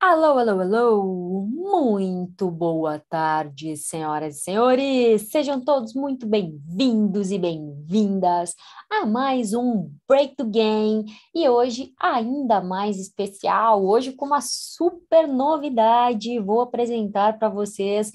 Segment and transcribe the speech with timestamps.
[0.00, 1.46] Alô, alô, alô!
[1.50, 5.22] Muito boa tarde, senhoras e senhores!
[5.28, 8.54] Sejam todos muito bem-vindos e bem-vindas
[8.88, 11.04] a mais um Break the Game
[11.34, 16.38] e hoje ainda mais especial, hoje com uma super novidade.
[16.38, 18.12] Vou apresentar para vocês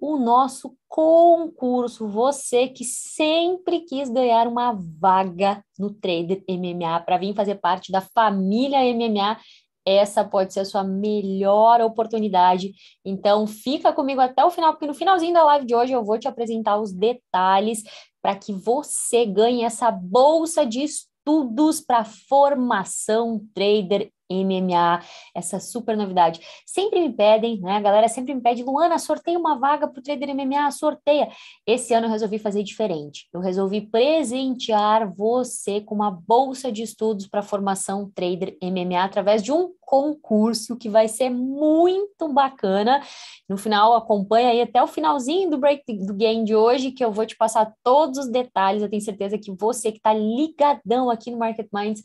[0.00, 2.08] o nosso concurso.
[2.08, 8.00] Você que sempre quis ganhar uma vaga no Trader MMA para vir fazer parte da
[8.00, 9.36] família MMA
[9.86, 12.72] essa pode ser a sua melhor oportunidade.
[13.04, 16.18] Então, fica comigo até o final, porque no finalzinho da live de hoje eu vou
[16.18, 17.82] te apresentar os detalhes
[18.20, 25.02] para que você ganhe essa bolsa de estudos para formação trader MMA,
[25.34, 26.40] essa super novidade.
[26.66, 27.76] Sempre me pedem, né?
[27.76, 31.28] A galera sempre me pede, Luana, sorteia uma vaga para o Trader MMA, sorteia.
[31.66, 33.28] Esse ano eu resolvi fazer diferente.
[33.32, 39.52] Eu resolvi presentear você com uma bolsa de estudos para formação Trader MMA através de
[39.52, 43.00] um concurso que vai ser muito bacana.
[43.48, 47.12] No final, acompanha aí até o finalzinho do break do game de hoje, que eu
[47.12, 48.82] vou te passar todos os detalhes.
[48.82, 52.02] Eu tenho certeza que você que está ligadão aqui no Market Minds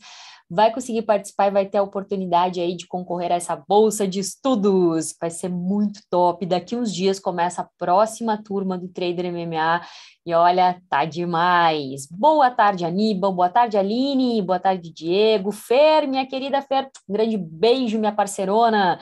[0.52, 4.20] vai conseguir participar e vai ter a oportunidade aí de concorrer a essa bolsa de
[4.20, 5.16] estudos.
[5.18, 6.44] Vai ser muito top.
[6.44, 9.80] Daqui uns dias começa a próxima turma do Trader MMA
[10.26, 12.06] e olha, tá demais.
[12.10, 13.32] Boa tarde, Aníbal.
[13.32, 14.42] Boa tarde, Aline.
[14.42, 15.50] Boa tarde, Diego.
[15.50, 16.90] Fer, minha querida Fer.
[17.08, 18.98] Um grande beijo, minha parcerona.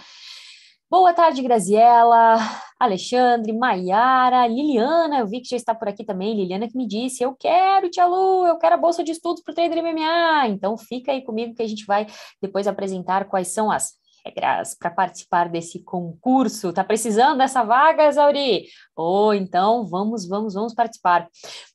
[0.91, 2.37] Boa tarde, Graziela,
[2.77, 7.23] Alexandre, Maiara, Liliana, eu vi que já está por aqui também, Liliana que me disse,
[7.23, 10.77] eu quero, Tia Lu, eu quero a bolsa de estudos para o Trader MMA, então
[10.77, 12.09] fica aí comigo que a gente vai
[12.43, 13.93] depois apresentar quais são as
[14.25, 16.73] regras para participar desse concurso.
[16.73, 18.67] Tá precisando dessa vaga, Zauri?
[18.97, 21.29] Ou oh, então vamos, vamos, vamos participar.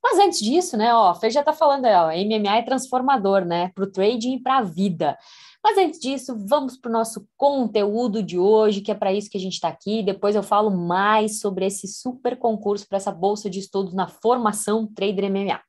[0.04, 3.86] Mas antes disso, né, ó, Fê já tá falando ó, MMA é transformador, né, para
[3.86, 5.18] o trading e para a vida.
[5.66, 9.38] Mas antes disso, vamos para o nosso conteúdo de hoje, que é para isso que
[9.38, 10.03] a gente está aqui.
[10.03, 14.86] Depois eu falo mais sobre esse super concurso para essa bolsa de estudos na formação
[14.86, 15.59] Trader MMA.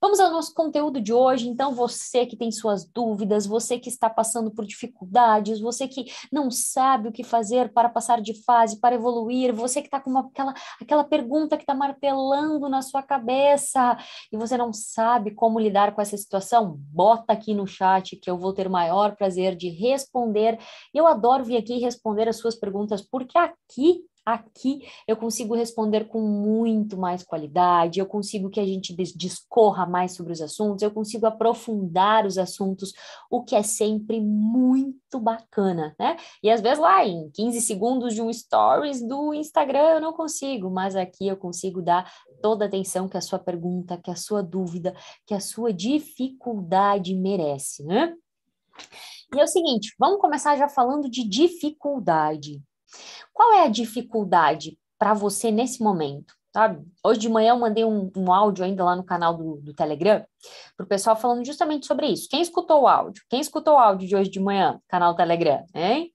[0.00, 1.48] Vamos ao nosso conteúdo de hoje.
[1.48, 6.50] Então, você que tem suas dúvidas, você que está passando por dificuldades, você que não
[6.50, 10.20] sabe o que fazer para passar de fase, para evoluir, você que está com uma,
[10.20, 13.96] aquela, aquela pergunta que está martelando na sua cabeça
[14.30, 18.36] e você não sabe como lidar com essa situação, bota aqui no chat que eu
[18.36, 20.58] vou ter o maior prazer de responder.
[20.94, 26.20] Eu adoro vir aqui responder as suas perguntas, porque aqui Aqui eu consigo responder com
[26.20, 31.26] muito mais qualidade, eu consigo que a gente discorra mais sobre os assuntos, eu consigo
[31.26, 32.92] aprofundar os assuntos,
[33.30, 36.16] o que é sempre muito bacana, né?
[36.42, 40.68] E às vezes lá em 15 segundos de um stories do Instagram eu não consigo,
[40.68, 42.12] mas aqui eu consigo dar
[42.42, 44.92] toda a atenção que a sua pergunta, que a sua dúvida,
[45.24, 48.12] que a sua dificuldade merece, né?
[49.32, 52.60] E é o seguinte, vamos começar já falando de dificuldade.
[53.32, 56.34] Qual é a dificuldade para você nesse momento?
[56.52, 56.82] Sabe?
[57.04, 60.24] Hoje de manhã eu mandei um, um áudio ainda lá no canal do, do Telegram
[60.74, 62.28] para o pessoal falando justamente sobre isso.
[62.30, 63.22] Quem escutou o áudio?
[63.28, 66.14] Quem escutou o áudio de hoje de manhã, canal Telegram, hein?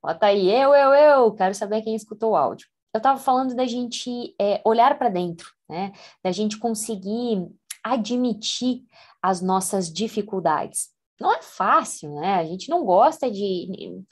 [0.00, 2.68] Bota aí, eu, eu, eu, quero saber quem escutou o áudio.
[2.94, 5.92] Eu estava falando da gente é, olhar para dentro, né?
[6.22, 7.48] Da gente conseguir
[7.82, 8.84] admitir
[9.20, 10.90] as nossas dificuldades.
[11.20, 12.36] Não é fácil, né?
[12.36, 14.02] A gente não gosta de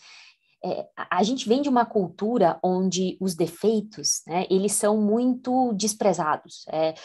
[0.64, 6.64] é, a gente vem de uma cultura onde os defeitos, né, eles são muito desprezados.
[6.68, 6.96] É, é,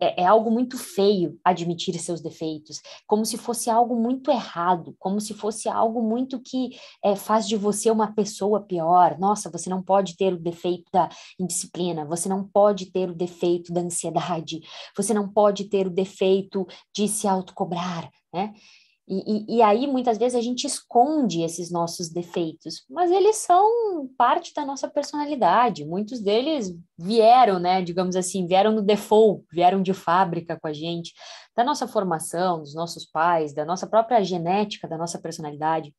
[0.00, 5.20] é, é, algo muito feio admitir seus defeitos, como se fosse algo muito errado, como
[5.20, 6.70] se fosse algo muito que
[7.04, 9.18] é, faz de você uma pessoa pior.
[9.18, 11.08] Nossa, você não pode ter o defeito da
[11.38, 14.60] indisciplina, você não pode ter o defeito da ansiedade,
[14.96, 18.54] você não pode ter o defeito de se autocobrar, né?
[19.08, 24.08] E, e, e, aí, muitas vezes, a gente esconde esses nossos defeitos, mas eles são
[24.16, 25.84] parte da nossa personalidade.
[25.84, 31.12] Muitos deles vieram, né, digamos assim, vieram no default, vieram de fábrica com a gente,
[31.54, 35.92] da nossa formação, dos nossos pais, da nossa própria genética, da nossa personalidade.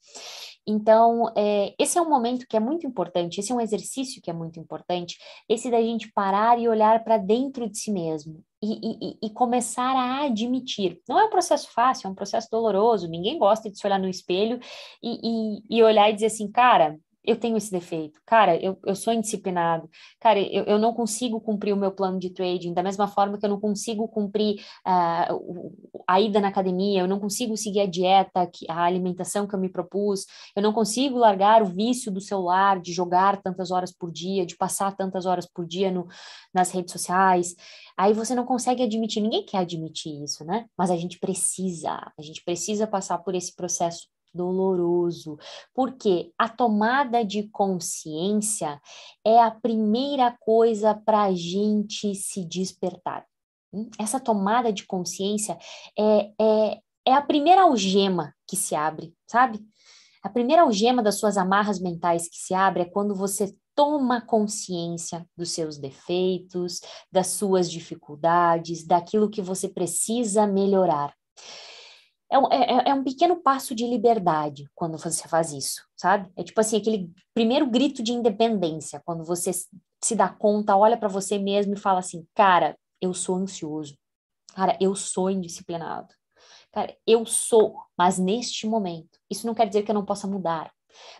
[0.65, 4.29] Então, é, esse é um momento que é muito importante, esse é um exercício que
[4.29, 5.17] é muito importante,
[5.49, 10.25] esse da gente parar e olhar para dentro de si mesmo e, e, começar a
[10.25, 11.01] admitir.
[11.07, 14.07] Não é um processo fácil, é um processo doloroso, ninguém gosta de se olhar no
[14.07, 14.59] espelho
[15.01, 19.13] e, e olhar e dizer assim, cara, eu tenho esse defeito, cara, eu, eu sou
[19.13, 19.89] indisciplinado,
[20.19, 23.45] cara, eu, eu não consigo cumprir o meu plano de trading, da mesma forma que
[23.45, 25.73] eu não consigo cumprir uh,
[26.07, 29.69] a ida na academia, eu não consigo seguir a dieta, a alimentação que eu me
[29.69, 30.25] propus,
[30.55, 34.57] eu não consigo largar o vício do celular, de jogar tantas horas por dia, de
[34.57, 36.07] passar tantas horas por dia no,
[36.53, 37.55] nas redes sociais,
[37.97, 40.65] aí você não consegue admitir, ninguém quer admitir isso, né?
[40.77, 45.37] Mas a gente precisa, a gente precisa passar por esse processo doloroso,
[45.73, 48.81] porque a tomada de consciência
[49.25, 53.25] é a primeira coisa para a gente se despertar.
[53.71, 53.89] Hum?
[53.99, 55.57] Essa tomada de consciência
[55.97, 59.59] é, é, é a primeira algema que se abre, sabe?
[60.23, 65.27] A primeira algema das suas amarras mentais que se abre é quando você toma consciência
[65.35, 66.79] dos seus defeitos,
[67.11, 71.13] das suas dificuldades, daquilo que você precisa melhorar.
[72.33, 76.31] É um, é, é um, pequeno passo de liberdade quando você faz isso, sabe?
[76.35, 81.07] É tipo assim, aquele primeiro grito de independência, quando você se dá conta, olha para
[81.07, 83.95] você mesmo e fala assim: cara, eu sou ansioso,
[84.55, 86.11] cara, eu sou indisciplinado,
[86.71, 90.72] cara, eu sou, mas neste momento, isso não quer dizer que eu não possa mudar.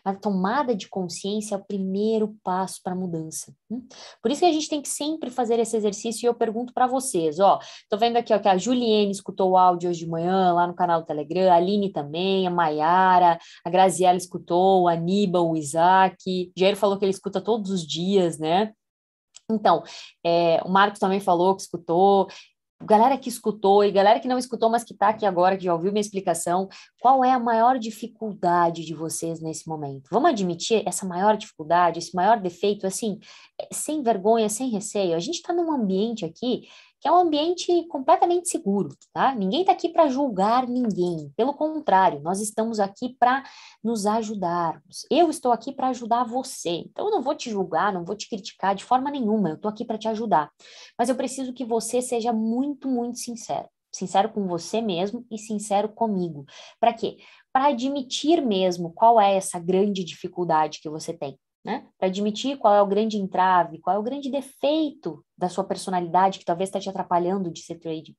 [0.03, 3.53] A tomada de consciência é o primeiro passo para a mudança.
[3.69, 3.85] Hum?
[4.21, 6.87] Por isso que a gente tem que sempre fazer esse exercício e eu pergunto para
[6.87, 7.59] vocês, ó,
[7.89, 10.73] tô vendo aqui ó, que a Juliene escutou o áudio hoje de manhã lá no
[10.73, 16.51] canal do Telegram, a Aline também, a Maiara, a Graziela escutou, a Aníbal, o Isaac,
[16.55, 18.73] o Jair falou que ele escuta todos os dias, né?
[19.51, 19.83] Então,
[20.25, 22.27] é, o Marcos também falou que escutou
[22.85, 25.73] galera que escutou e galera que não escutou, mas que está aqui agora, que já
[25.73, 26.67] ouviu minha explicação,
[26.99, 30.09] qual é a maior dificuldade de vocês nesse momento?
[30.11, 33.19] Vamos admitir essa maior dificuldade, esse maior defeito, assim,
[33.71, 35.15] sem vergonha, sem receio.
[35.15, 36.67] A gente está num ambiente aqui
[37.03, 39.35] que é um ambiente completamente seguro, tá?
[39.35, 41.29] Ninguém está aqui para julgar ninguém.
[41.35, 43.43] Pelo contrário, nós estamos aqui para
[43.83, 45.05] nos ajudarmos.
[45.11, 46.69] Eu estou aqui para ajudar você.
[46.69, 49.49] Então, eu não vou te julgar, não vou te criticar de forma nenhuma.
[49.49, 50.49] Eu estou aqui para te ajudar.
[50.97, 53.67] Mas eu preciso que você seja muito, muito sincero.
[53.91, 56.45] Sincero com você mesmo e sincero comigo.
[56.79, 57.17] Para quê?
[57.51, 61.87] Para admitir mesmo qual é essa grande dificuldade que você tem né?
[61.97, 66.39] Para admitir qual é o grande entrave, qual é o grande defeito da sua personalidade
[66.39, 68.17] que talvez está te atrapalhando de ser, trade,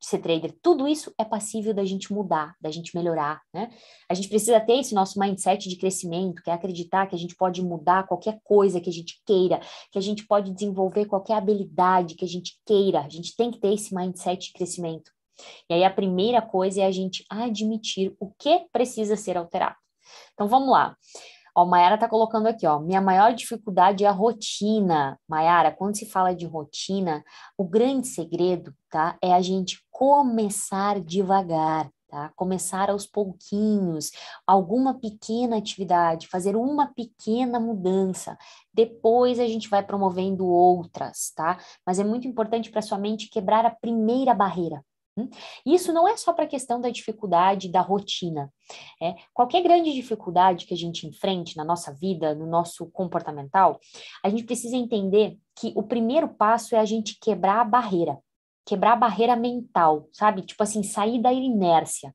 [0.00, 0.56] de ser trader.
[0.62, 3.70] Tudo isso é passível da gente mudar, da gente melhorar, né?
[4.08, 7.36] A gente precisa ter esse nosso mindset de crescimento, que é acreditar que a gente
[7.36, 9.60] pode mudar qualquer coisa que a gente queira,
[9.92, 13.00] que a gente pode desenvolver qualquer habilidade que a gente queira.
[13.00, 15.10] A gente tem que ter esse mindset de crescimento.
[15.68, 19.76] E aí a primeira coisa é a gente admitir o que precisa ser alterado.
[20.32, 20.96] Então vamos lá.
[21.56, 25.18] Ó, Mayara tá colocando aqui, ó, minha maior dificuldade é a rotina.
[25.26, 27.24] Mayara, quando se fala de rotina,
[27.56, 31.90] o grande segredo, tá, é a gente começar devagar.
[32.08, 32.30] Tá?
[32.36, 34.12] Começar aos pouquinhos,
[34.46, 38.38] alguma pequena atividade, fazer uma pequena mudança.
[38.72, 41.58] Depois a gente vai promovendo outras, tá?
[41.84, 44.84] Mas é muito importante para sua mente quebrar a primeira barreira?
[45.64, 48.52] Isso não é só para a questão da dificuldade da rotina.
[49.00, 53.80] É, qualquer grande dificuldade que a gente enfrente na nossa vida, no nosso comportamental,
[54.22, 58.18] a gente precisa entender que o primeiro passo é a gente quebrar a barreira,
[58.66, 60.42] quebrar a barreira mental, sabe?
[60.42, 62.14] Tipo assim, sair da inércia.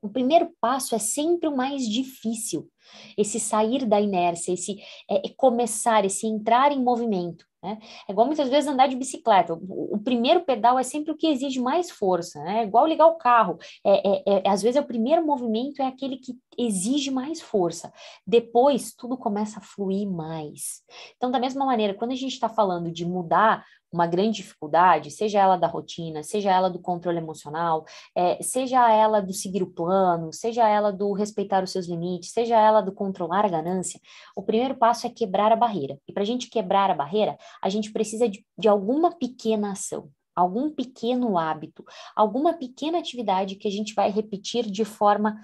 [0.00, 2.70] O primeiro passo é sempre o mais difícil,
[3.16, 4.78] esse sair da inércia, esse
[5.10, 7.47] é, é começar, esse entrar em movimento.
[7.62, 7.78] Né?
[8.08, 9.54] É igual muitas vezes andar de bicicleta.
[9.54, 12.42] O, o, primeiro pedal é sempre o que exige mais força.
[12.44, 12.60] Né?
[12.60, 13.58] É igual ligar o carro.
[13.84, 17.92] É, é, é, às vezes é o primeiro movimento é aquele que exige mais força.
[18.26, 20.82] Depois tudo começa a fluir mais.
[21.16, 25.40] Então, da mesma maneira, quando a gente está falando de mudar uma grande dificuldade, seja
[25.40, 27.84] ela da rotina, seja ela do controle emocional,
[28.14, 32.56] é, seja ela do seguir o plano, seja ela do respeitar os seus limites, seja
[32.56, 34.00] ela do controlar a ganância,
[34.36, 35.98] o primeiro passo é quebrar a barreira.
[36.06, 40.10] E para a gente quebrar a barreira, a gente precisa de, de alguma pequena ação
[40.38, 41.84] algum pequeno hábito,
[42.14, 45.36] alguma pequena atividade que a gente vai repetir de forma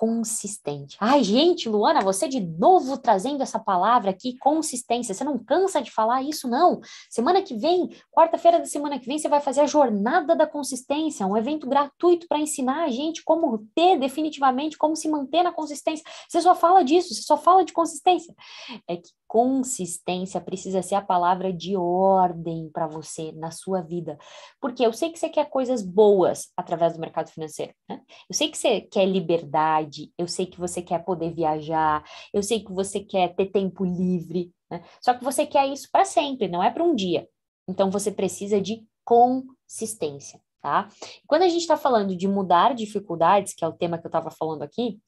[0.00, 0.96] consistente.
[0.98, 5.12] Ai, gente, Luana, você de novo trazendo essa palavra aqui, consistência.
[5.12, 6.80] Você não cansa de falar isso, não.
[7.10, 11.26] Semana que vem, quarta-feira da semana que vem, você vai fazer a Jornada da Consistência,
[11.26, 16.02] um evento gratuito para ensinar a gente como ter definitivamente, como se manter na consistência.
[16.26, 18.34] Você só fala disso, você só fala de consistência.
[18.88, 24.18] É que consistência precisa ser a palavra de ordem para você na sua vida.
[24.60, 27.72] Porque eu sei que você quer coisas boas através do mercado financeiro.
[27.88, 28.00] Né?
[28.28, 32.02] Eu sei que você quer liberdade, eu sei que você quer poder viajar,
[32.34, 34.50] eu sei que você quer ter tempo livre.
[34.68, 34.82] Né?
[35.00, 37.28] Só que você quer isso para sempre, não é para um dia.
[37.68, 40.40] Então você precisa de consistência.
[40.60, 40.88] Tá?
[41.24, 44.30] Quando a gente está falando de mudar dificuldades, que é o tema que eu estava
[44.32, 44.98] falando aqui,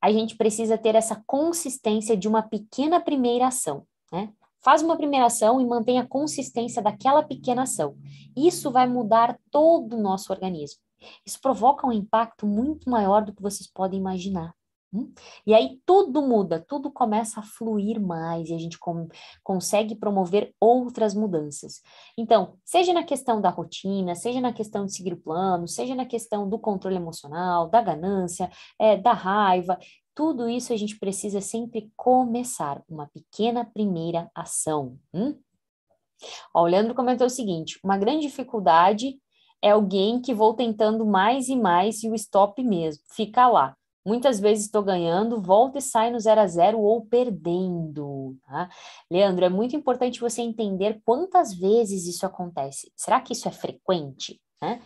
[0.00, 4.32] a gente precisa ter essa consistência de uma pequena primeira ação, né?
[4.62, 7.96] Faz uma primeira ação e mantém a consistência daquela pequena ação.
[8.36, 10.80] Isso vai mudar todo o nosso organismo.
[11.24, 14.54] Isso provoca um impacto muito maior do que vocês podem imaginar.
[14.92, 15.12] Hum?
[15.46, 19.08] E aí tudo muda, tudo começa a fluir mais e a gente com,
[19.44, 21.80] consegue promover outras mudanças.
[22.18, 26.04] Então, seja na questão da rotina, seja na questão de seguir o plano, seja na
[26.04, 29.78] questão do controle emocional, da ganância, é, da raiva,
[30.14, 34.98] tudo isso a gente precisa sempre começar uma pequena primeira ação.
[35.14, 35.38] Hum?
[36.54, 39.18] Ó, o Leandro comentou o seguinte: uma grande dificuldade
[39.62, 43.76] é alguém que vou tentando mais e mais e o stop mesmo, fica lá.
[44.04, 48.36] Muitas vezes estou ganhando, volta e sai no zero a zero ou perdendo.
[48.46, 48.68] Tá?
[49.10, 52.90] Leandro, é muito importante você entender quantas vezes isso acontece.
[52.96, 54.40] Será que isso é frequente?
[54.62, 54.80] Né?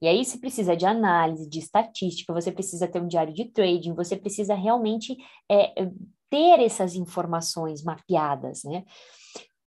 [0.00, 3.92] E aí você precisa de análise, de estatística, você precisa ter um diário de trading,
[3.92, 5.16] você precisa realmente
[5.50, 5.86] é,
[6.30, 8.84] ter essas informações mapeadas, né?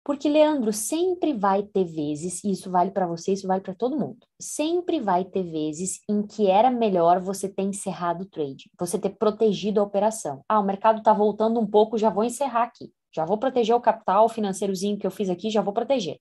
[0.05, 3.99] Porque, Leandro, sempre vai ter vezes, e isso vale para você, isso vale para todo
[3.99, 4.19] mundo.
[4.39, 9.17] Sempre vai ter vezes em que era melhor você ter encerrado o trade, você ter
[9.17, 10.45] protegido a operação.
[10.47, 12.93] Ah, o mercado está voltando um pouco, já vou encerrar aqui.
[13.15, 16.19] Já vou proteger o capital financeirozinho que eu fiz aqui, já vou proteger.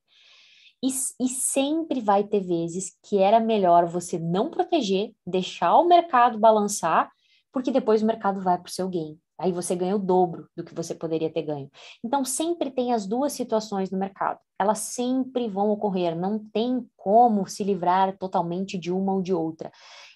[0.81, 0.87] E,
[1.19, 7.11] e sempre vai ter vezes que era melhor você não proteger, deixar o mercado balançar,
[7.51, 9.17] porque depois o mercado vai para o seu gain.
[9.43, 11.69] Aí você ganha o dobro do que você poderia ter ganho.
[12.01, 14.39] Então, sempre tem as duas situações no mercado.
[14.57, 19.69] Elas sempre vão ocorrer, não tem como se livrar totalmente de uma ou de outra.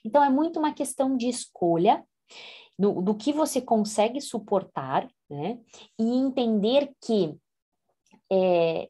[0.06, 2.06] Então, é muito uma questão de escolha
[2.80, 5.60] do, do que você consegue suportar, né?
[6.00, 7.38] E entender que
[8.32, 8.88] é,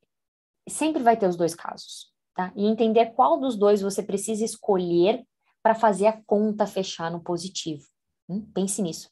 [0.69, 2.53] sempre vai ter os dois casos, tá?
[2.55, 5.25] E entender qual dos dois você precisa escolher
[5.63, 7.87] para fazer a conta fechar no positivo.
[8.29, 8.45] Hum?
[8.53, 9.09] Pense nisso.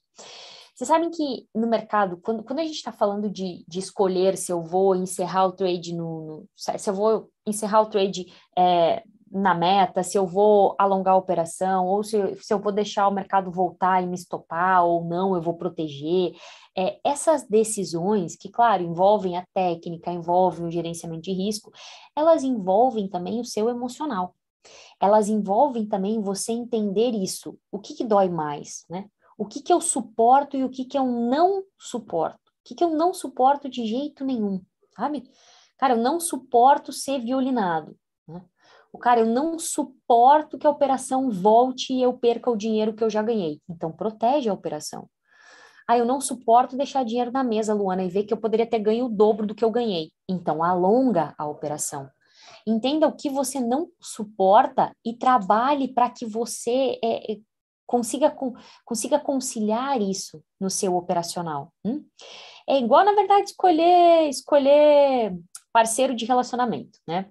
[0.76, 4.52] Vocês sabem que no mercado, quando, quando a gente está falando de, de escolher se
[4.52, 8.26] eu vou encerrar o trade no, no se eu vou encerrar o trade
[8.58, 9.02] é,
[9.32, 13.14] na meta, se eu vou alongar a operação, ou se, se eu vou deixar o
[13.14, 16.34] mercado voltar e me estopar, ou não, eu vou proteger.
[16.78, 21.72] É, essas decisões, que, claro, envolvem a técnica, envolvem o gerenciamento de risco,
[22.14, 24.36] elas envolvem também o seu emocional.
[25.00, 27.58] Elas envolvem também você entender isso.
[27.72, 29.06] O que, que dói mais, né?
[29.38, 32.38] O que, que eu suporto e o que, que eu não suporto.
[32.38, 34.62] O que, que eu não suporto de jeito nenhum,
[34.96, 35.30] sabe?
[35.78, 37.98] Cara, eu não suporto ser violinado.
[38.28, 38.42] Né?
[38.92, 43.04] O cara, eu não suporto que a operação volte e eu perca o dinheiro que
[43.04, 43.62] eu já ganhei.
[43.70, 45.10] Então, protege a operação.
[45.88, 48.80] Ah, eu não suporto deixar dinheiro na mesa, Luana, e ver que eu poderia ter
[48.80, 50.12] ganho o dobro do que eu ganhei.
[50.28, 52.10] Então, alonga a operação.
[52.66, 57.38] Entenda o que você não suporta e trabalhe para que você é,
[57.86, 58.36] consiga,
[58.84, 61.74] consiga conciliar isso no seu operacional.
[61.84, 62.04] Hum?
[62.68, 65.38] É igual, na verdade, escolher, escolher
[65.72, 67.30] parceiro de relacionamento, né?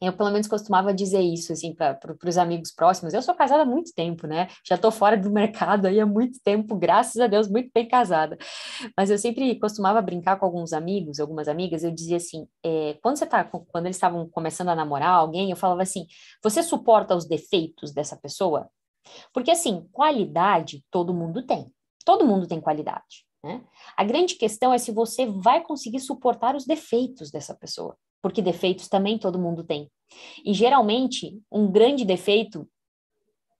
[0.00, 3.14] Eu, pelo menos, costumava dizer isso, assim, para os amigos próximos.
[3.14, 4.46] Eu sou casada há muito tempo, né?
[4.62, 8.36] Já estou fora do mercado aí há muito tempo, graças a Deus, muito bem casada.
[8.96, 13.16] Mas eu sempre costumava brincar com alguns amigos, algumas amigas, eu dizia assim, é, quando
[13.16, 16.06] você tá, quando eles estavam começando a namorar alguém, eu falava assim,
[16.42, 18.68] você suporta os defeitos dessa pessoa?
[19.32, 21.70] Porque, assim, qualidade todo mundo tem.
[22.04, 23.26] Todo mundo tem qualidade.
[23.42, 23.62] Né?
[23.96, 27.96] A grande questão é se você vai conseguir suportar os defeitos dessa pessoa.
[28.22, 29.90] Porque defeitos também todo mundo tem.
[30.44, 32.68] E geralmente, um grande defeito,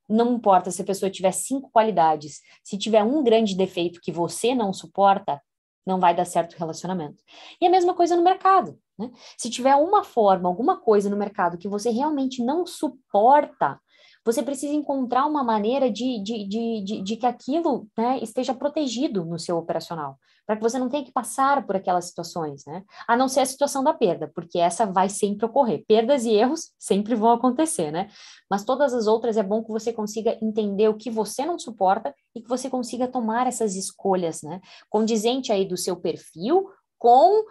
[0.08, 4.54] não importa se a pessoa tiver cinco qualidades, se tiver um grande defeito que você
[4.54, 5.40] não suporta,
[5.86, 7.22] não vai dar certo o relacionamento.
[7.60, 8.78] E a mesma coisa no mercado.
[8.98, 9.10] Né?
[9.36, 13.80] Se tiver uma forma, alguma coisa no mercado que você realmente não suporta,
[14.26, 19.24] você precisa encontrar uma maneira de, de, de, de, de que aquilo né, esteja protegido
[19.24, 22.82] no seu operacional, para que você não tenha que passar por aquelas situações, né?
[23.06, 25.84] A não ser a situação da perda, porque essa vai sempre ocorrer.
[25.86, 28.08] Perdas e erros sempre vão acontecer, né?
[28.50, 32.12] Mas todas as outras é bom que você consiga entender o que você não suporta
[32.34, 34.60] e que você consiga tomar essas escolhas, né?
[34.90, 36.68] Condizente aí do seu perfil
[36.98, 37.44] com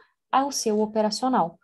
[0.46, 1.58] o seu operacional.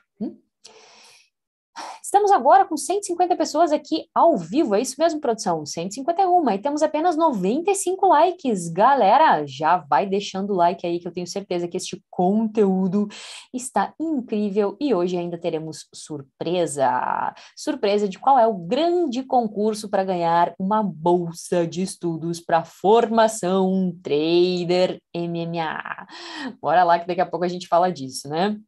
[2.04, 5.66] Estamos agora com 150 pessoas aqui ao vivo, é isso mesmo, produção?
[5.66, 8.68] 151, e temos apenas 95 likes.
[8.68, 13.08] Galera, já vai deixando o like aí, que eu tenho certeza que este conteúdo
[13.54, 17.34] está incrível e hoje ainda teremos surpresa.
[17.56, 23.98] Surpresa de qual é o grande concurso para ganhar uma bolsa de estudos para formação
[24.04, 26.08] trader MMA.
[26.62, 28.60] Bora lá que daqui a pouco a gente fala disso, né?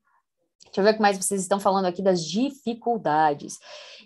[0.74, 3.60] Deixa eu ver o que mais vocês estão falando aqui das dificuldades.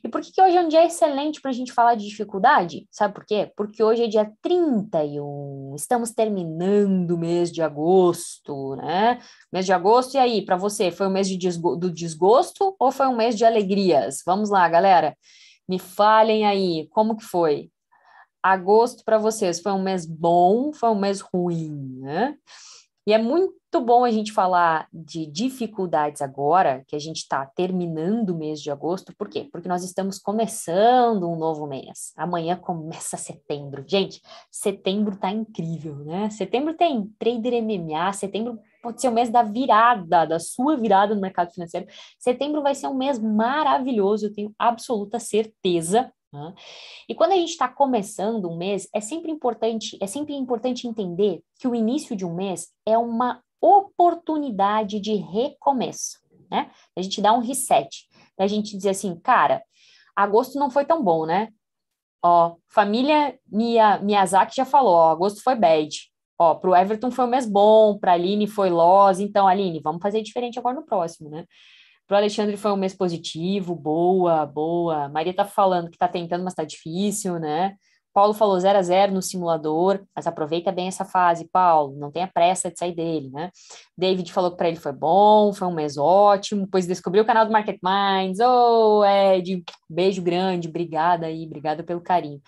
[0.04, 2.86] E por que, que hoje é um dia excelente para a gente falar de dificuldade?
[2.92, 3.50] Sabe por quê?
[3.56, 9.18] Porque hoje é dia 31, estamos terminando o mês de agosto, né?
[9.50, 12.92] Mês de agosto, e aí, para você, foi um mês de desgo do desgosto ou
[12.92, 14.22] foi um mês de alegrias?
[14.26, 15.16] Vamos lá, galera,
[15.70, 17.72] me falem aí, como que foi?
[18.42, 22.36] agosto para vocês foi um mês bom, foi um mês ruim, né?
[23.08, 28.32] E é muito bom a gente falar de dificuldades agora, que a gente está terminando
[28.32, 29.16] o mês de agosto.
[29.18, 29.48] Por quê?
[29.50, 32.12] Porque nós estamos começando um novo mês.
[32.18, 33.86] Amanhã começa setembro.
[33.88, 34.22] Gente,
[34.52, 36.30] setembro tá incrível, né?
[36.30, 41.22] Setembro tem trader MMA, setembro pode ser o mês da virada, da sua virada no
[41.22, 41.88] mercado financeiro.
[42.20, 46.12] Setembro vai ser um mês maravilhoso, eu tenho absoluta certeza.
[46.38, 46.54] Né?
[47.10, 51.42] E quando a gente está começando um mês, é sempre importante, é sempre importante entender
[51.60, 56.70] que o início de um mês é uma oportunidade de recomeço, né?
[56.96, 59.64] A gente dá um reset, a gente dizer assim, cara,
[60.16, 61.50] agosto não foi tão bom, né?
[62.24, 65.90] Ó, família Mia, Miyazaki já falou, ó, agosto foi bad.
[66.40, 70.22] Ó, pro Everton foi um mês bom, pra Aline foi loss, então, Aline, vamos fazer
[70.22, 71.46] diferente agora no próximo, né?
[72.08, 75.10] Para o Alexandre foi um mês positivo, boa, boa.
[75.10, 77.76] Maria tá falando que tá tentando, mas tá difícil, né?
[78.14, 82.26] Paulo falou 0 a 0 no simulador, mas aproveita bem essa fase, Paulo, não tenha
[82.26, 83.52] pressa de sair dele, né?
[83.96, 87.46] David falou que para ele foi bom, foi um mês ótimo, pois descobriu o canal
[87.46, 88.40] do Market Minds.
[88.40, 92.42] Ô, oh, Ed, beijo grande, obrigada aí, obrigada pelo carinho.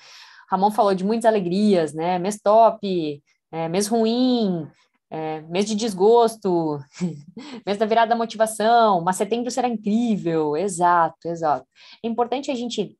[0.49, 2.17] Ramon falou de muitas alegrias, né?
[2.17, 4.67] Mês top, é, mês ruim,
[5.09, 6.79] é, mês de desgosto,
[7.65, 11.67] mês da virada da motivação, mas setembro será incrível, exato, exato.
[12.03, 12.95] É importante a gente,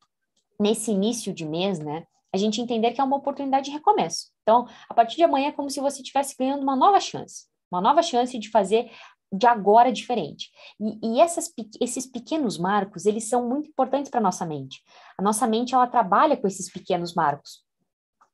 [0.59, 4.31] nesse início de mês, né, a gente entender que é uma oportunidade de recomeço.
[4.43, 7.81] Então, a partir de amanhã é como se você estivesse ganhando uma nova chance, uma
[7.81, 8.91] nova chance de fazer
[9.31, 10.49] de agora diferente.
[10.79, 14.81] E, e essas, esses pequenos marcos, eles são muito importantes para a nossa mente.
[15.17, 17.63] A nossa mente, ela trabalha com esses pequenos marcos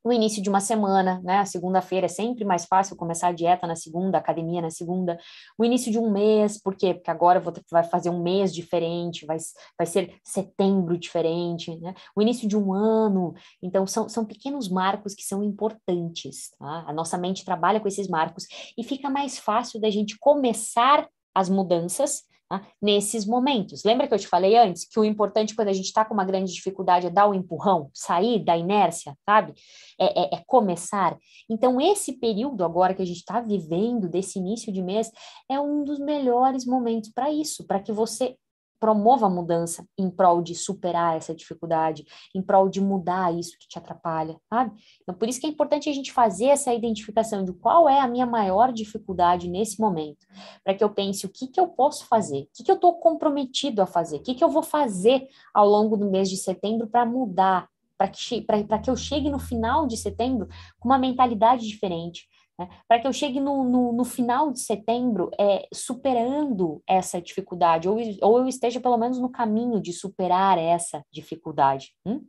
[0.05, 1.39] no início de uma semana, né?
[1.39, 5.17] A segunda-feira é sempre mais fácil começar a dieta na segunda, academia na segunda.
[5.57, 6.93] O início de um mês, por quê?
[6.93, 9.37] Porque agora vou vai fazer um mês diferente, vai,
[9.75, 11.95] vai ser setembro diferente, né?
[12.15, 13.33] O início de um ano.
[13.63, 16.85] Então, são, são pequenos marcos que são importantes, tá?
[16.87, 18.45] A nossa mente trabalha com esses marcos
[18.77, 22.23] e fica mais fácil da gente começar as mudanças
[22.55, 22.67] Tá?
[22.81, 23.83] nesses momentos.
[23.83, 26.23] Lembra que eu te falei antes que o importante quando a gente está com uma
[26.23, 29.53] grande dificuldade é dar o um empurrão, sair da inércia, sabe?
[29.99, 31.17] É, é, é começar.
[31.49, 35.11] Então, esse período agora que a gente está vivendo, desse início de mês,
[35.49, 38.35] é um dos melhores momentos para isso, para que você
[38.79, 43.67] promova a mudança em prol de superar essa dificuldade, em prol de mudar isso que
[43.67, 44.71] te atrapalha, sabe?
[45.01, 48.07] Então, por isso que é importante a gente fazer essa identificação de qual é a
[48.07, 50.25] minha maior dificuldade nesse momento,
[50.63, 52.93] para que eu pense o que, que eu posso fazer, o que, que eu estou
[52.99, 56.87] comprometido a fazer, o que, que eu vou fazer ao longo do mês de setembro
[56.87, 58.45] para mudar, para que,
[58.83, 60.47] que eu chegue no final de setembro
[60.79, 62.69] com uma mentalidade diferente, né?
[62.87, 67.97] Para que eu chegue no, no, no, final de setembro é, superando essa dificuldade, ou,
[68.21, 71.93] ou eu esteja pelo menos no caminho de superar essa dificuldade.
[72.05, 72.25] Hum?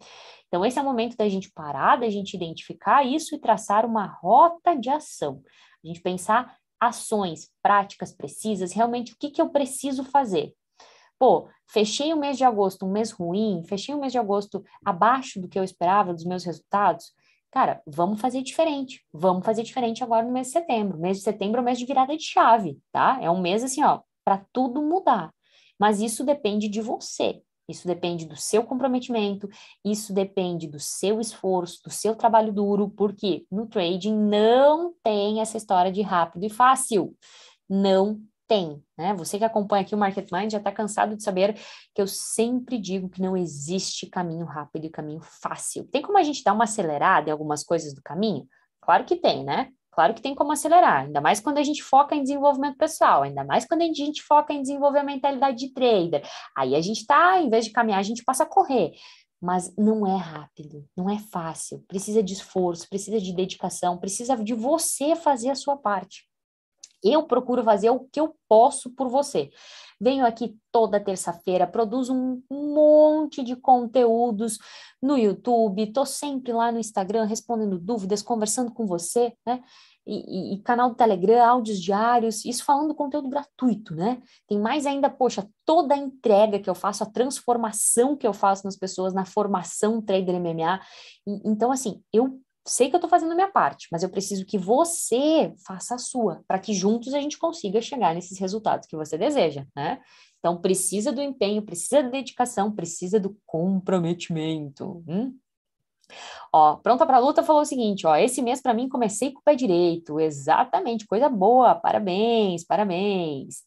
[0.49, 4.07] Então, esse é o momento da gente parar, da gente identificar isso e traçar uma
[4.07, 5.43] rota de ação.
[5.85, 10.53] A gente pensar ações práticas precisas, realmente o que, que eu preciso fazer.
[11.19, 15.41] Pô, fechei o mês de agosto, um mês ruim, fechei o mês de agosto abaixo
[15.41, 17.13] do que eu esperava dos meus resultados
[17.57, 19.03] cara, vamos fazer diferente.
[19.11, 20.99] Vamos fazer diferente agora no mês de setembro.
[20.99, 23.19] Mês de setembro é o mês de virada de chave, tá?
[23.19, 25.33] É um mês assim, ó, para tudo mudar.
[25.79, 27.41] Mas isso depende de você.
[27.67, 29.49] Isso depende do seu comprometimento,
[29.83, 35.57] isso depende do seu esforço, do seu trabalho duro, porque no trading não tem essa
[35.57, 37.17] história de rápido e fácil.
[37.67, 39.15] Não tem, né?
[39.15, 41.55] Você que acompanha aqui o Market Mind já está cansado de saber
[41.95, 45.85] que eu sempre digo que não existe caminho rápido e caminho fácil.
[45.85, 48.47] Tem como a gente dar uma acelerada em algumas coisas do caminho?
[48.81, 49.71] Claro que tem, né?
[49.97, 53.43] Claro que tem como acelerar, ainda mais quando a gente foca em desenvolvimento pessoal, ainda
[53.43, 56.23] mais quando a gente foca em desenvolver a mentalidade de trader.
[56.55, 58.93] Aí a gente tá, em vez de caminhar, a gente passa a correr.
[59.41, 64.53] Mas não é rápido, não é fácil, precisa de esforço, precisa de dedicação, precisa de
[64.53, 66.26] você fazer a sua parte.
[67.07, 69.51] Eu procuro fazer o que eu posso por você.
[70.01, 74.59] Venho aqui toda terça-feira, produzo um monte de conteúdos
[75.01, 79.63] no YouTube, estou sempre lá no Instagram respondendo dúvidas, conversando com você, né?
[80.07, 84.23] E, e, e, canal do Telegram, áudios diários, isso falando conteúdo gratuito, né?
[84.47, 88.65] Tem mais ainda, poxa, toda a entrega que eu faço, a transformação que eu faço
[88.65, 90.81] nas pessoas, na formação Trader MMA.
[91.27, 94.45] E, então, assim, eu sei que eu estou fazendo a minha parte, mas eu preciso
[94.45, 98.97] que você faça a sua, para que juntos a gente consiga chegar nesses resultados que
[98.97, 100.01] você deseja, né?
[100.39, 105.03] Então, precisa do empenho, precisa da dedicação, precisa do comprometimento.
[105.09, 105.35] Hum?
[106.53, 109.43] Ó, pronta para luta falou o seguinte, ó, esse mês para mim comecei com o
[109.43, 113.63] pé direito, exatamente, coisa boa, parabéns, parabéns.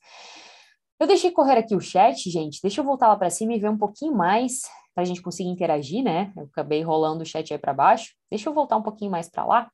[0.99, 3.69] Eu deixei correr aqui o chat, gente, deixa eu voltar lá para cima e ver
[3.69, 4.61] um pouquinho mais
[4.99, 6.33] para a gente conseguir interagir, né?
[6.35, 8.13] Eu acabei rolando o chat aí para baixo.
[8.29, 9.71] Deixa eu voltar um pouquinho mais para lá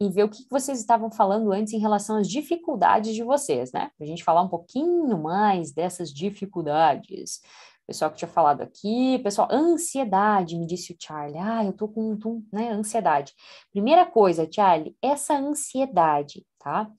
[0.00, 3.90] e ver o que vocês estavam falando antes em relação às dificuldades de vocês, né?
[3.94, 7.42] Para a gente falar um pouquinho mais dessas dificuldades.
[7.86, 11.38] Pessoal que tinha falado aqui, pessoal, ansiedade, me disse o Charlie.
[11.38, 13.34] Ah, eu tô com, um, né, ansiedade.
[13.70, 16.90] Primeira coisa, Charlie, essa ansiedade, tá?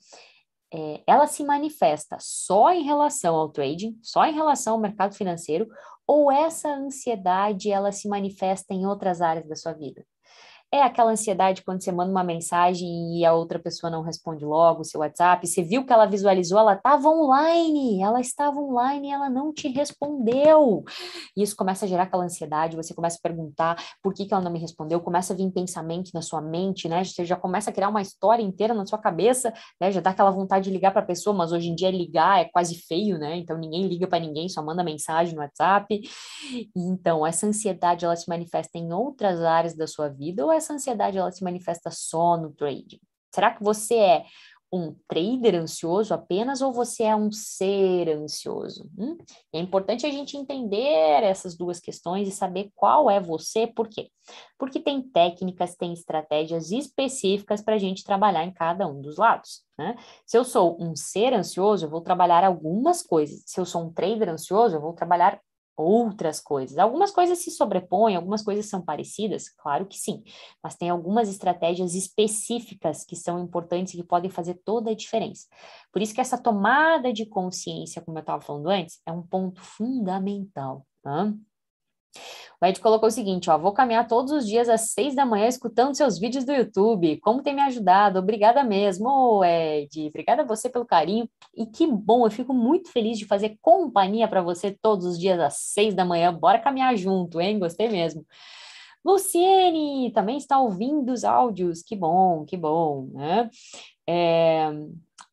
[0.71, 5.67] É, ela se manifesta só em relação ao trading, só em relação ao mercado financeiro,
[6.07, 10.05] ou essa ansiedade ela se manifesta em outras áreas da sua vida?
[10.73, 14.81] É aquela ansiedade quando você manda uma mensagem e a outra pessoa não responde logo
[14.81, 19.11] o seu WhatsApp, você viu que ela visualizou, ela estava online, ela estava online e
[19.11, 20.83] ela não te respondeu.
[21.37, 24.41] E isso começa a gerar aquela ansiedade, você começa a perguntar por que, que ela
[24.41, 27.03] não me respondeu, começa a vir pensamento na sua mente, né?
[27.03, 29.91] Você já começa a criar uma história inteira na sua cabeça, né?
[29.91, 32.45] Já dá aquela vontade de ligar para a pessoa, mas hoje em dia ligar é
[32.45, 33.37] quase feio, né?
[33.37, 36.01] Então ninguém liga para ninguém, só manda mensagem no WhatsApp.
[36.75, 40.73] Então, essa ansiedade ela se manifesta em outras áreas da sua vida ou é essa
[40.73, 42.99] ansiedade ela se manifesta só no trading?
[43.33, 44.25] Será que você é
[44.71, 48.89] um trader ansioso apenas ou você é um ser ansioso?
[48.97, 49.17] Hum?
[49.53, 54.09] É importante a gente entender essas duas questões e saber qual é você, por quê?
[54.57, 59.63] Porque tem técnicas, tem estratégias específicas para a gente trabalhar em cada um dos lados.
[59.77, 59.95] Né?
[60.25, 63.43] Se eu sou um ser ansioso, eu vou trabalhar algumas coisas.
[63.45, 65.39] Se eu sou um trader ansioso, eu vou trabalhar
[65.75, 66.77] outras coisas.
[66.77, 70.23] Algumas coisas se sobrepõem, algumas coisas são parecidas, claro que sim,
[70.61, 75.47] mas tem algumas estratégias específicas que são importantes e que podem fazer toda a diferença.
[75.91, 79.61] Por isso que essa tomada de consciência, como eu estava falando antes, é um ponto
[79.61, 80.85] fundamental.
[81.01, 81.33] Tá?
[82.63, 85.47] O Ed colocou o seguinte, ó, vou caminhar todos os dias às seis da manhã
[85.47, 87.19] escutando seus vídeos do YouTube.
[87.19, 88.19] Como tem me ajudado?
[88.19, 90.07] Obrigada mesmo, oh, Ed.
[90.07, 91.29] Obrigada a você pelo carinho.
[91.53, 95.41] E que bom, eu fico muito feliz de fazer companhia para você todos os dias
[95.41, 96.33] às seis da manhã.
[96.33, 97.59] Bora caminhar junto, hein?
[97.59, 98.25] Gostei mesmo.
[99.03, 101.81] Luciene também está ouvindo os áudios.
[101.83, 103.49] Que bom, que bom, né?
[104.07, 104.69] É,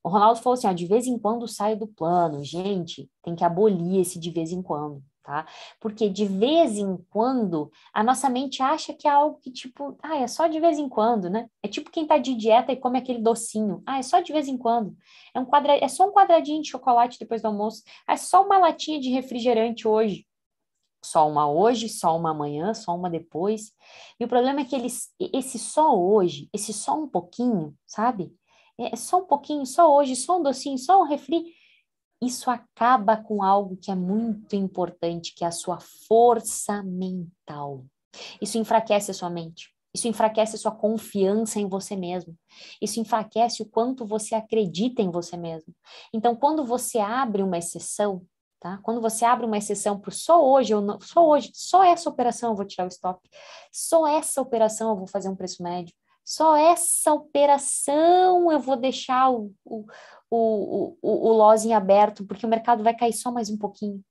[0.02, 2.42] o Ronaldo falou assim: ó, de vez em quando sai do plano.
[2.42, 5.46] Gente, tem que abolir esse de vez em quando tá?
[5.80, 10.16] Porque de vez em quando a nossa mente acha que é algo que, tipo, ah,
[10.16, 11.48] é só de vez em quando, né?
[11.62, 13.82] É tipo quem tá de dieta e come aquele docinho.
[13.86, 14.96] Ah, é só de vez em quando.
[15.34, 15.76] É, um quadra...
[15.76, 17.82] é só um quadradinho de chocolate depois do almoço.
[18.08, 20.26] É só uma latinha de refrigerante hoje.
[21.02, 23.72] Só uma hoje, só uma amanhã, só uma depois.
[24.18, 28.34] E o problema é que eles, esse só hoje, esse só um pouquinho, sabe?
[28.78, 31.54] É só um pouquinho, só hoje, só um docinho, só um refri
[32.22, 37.84] isso acaba com algo que é muito importante, que é a sua força mental.
[38.40, 39.74] Isso enfraquece a sua mente.
[39.92, 42.36] Isso enfraquece a sua confiança em você mesmo.
[42.80, 45.74] Isso enfraquece o quanto você acredita em você mesmo.
[46.12, 48.22] Então, quando você abre uma exceção,
[48.60, 48.78] tá?
[48.82, 52.50] Quando você abre uma exceção para só hoje, eu não, só hoje, só essa operação
[52.50, 53.28] eu vou tirar o stop,
[53.72, 59.30] só essa operação eu vou fazer um preço médio, só essa operação eu vou deixar
[59.30, 59.84] o, o,
[60.30, 64.02] o, o, o loss em aberto, porque o mercado vai cair só mais um pouquinho.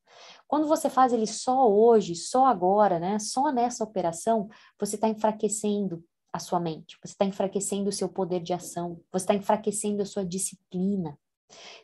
[0.48, 3.18] Quando você faz ele só hoje, só agora, né?
[3.20, 6.04] Só nessa operação, você está enfraquecendo
[6.34, 10.06] a sua mente, você está enfraquecendo o seu poder de ação, você está enfraquecendo a
[10.06, 11.18] sua disciplina.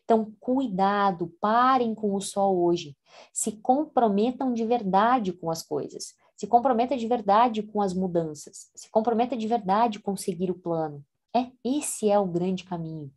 [0.04, 2.96] Então, cuidado, parem com o só hoje.
[3.34, 6.14] Se comprometam de verdade com as coisas.
[6.36, 8.70] Se comprometa de verdade com as mudanças.
[8.76, 11.04] Se comprometa de verdade com seguir o plano.
[11.36, 13.12] É, esse é o grande caminho.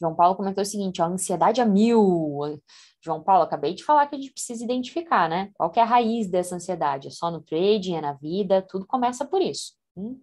[0.00, 2.58] João Paulo comentou o seguinte, ó, ansiedade a mil.
[3.02, 5.50] João Paulo, acabei de falar que a gente precisa identificar, né?
[5.54, 7.08] Qual é a raiz dessa ansiedade?
[7.08, 9.74] É só no trading, é na vida, tudo começa por isso.
[9.96, 10.18] Hum?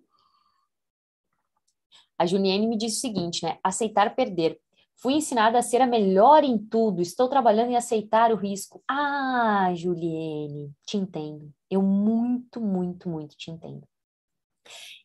[2.17, 3.59] A Juliane me disse o seguinte, né?
[3.63, 4.59] Aceitar perder.
[4.99, 8.83] Fui ensinada a ser a melhor em tudo, estou trabalhando em aceitar o risco.
[8.89, 11.53] Ah, Juliane, te entendo.
[11.69, 13.87] Eu muito, muito, muito te entendo.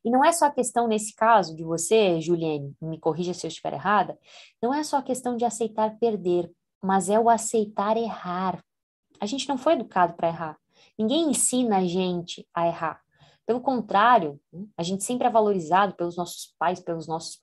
[0.05, 3.49] E não é só a questão, nesse caso, de você, Juliane, me corrija se eu
[3.49, 4.19] estiver errada,
[4.63, 6.51] não é só a questão de aceitar perder,
[6.83, 8.63] mas é o aceitar errar.
[9.21, 10.59] A gente não foi educado para errar.
[10.99, 13.01] Ninguém ensina a gente a errar.
[13.47, 14.41] Pelo contrário,
[14.77, 17.39] a gente sempre é valorizado pelos nossos pais, pelos nossos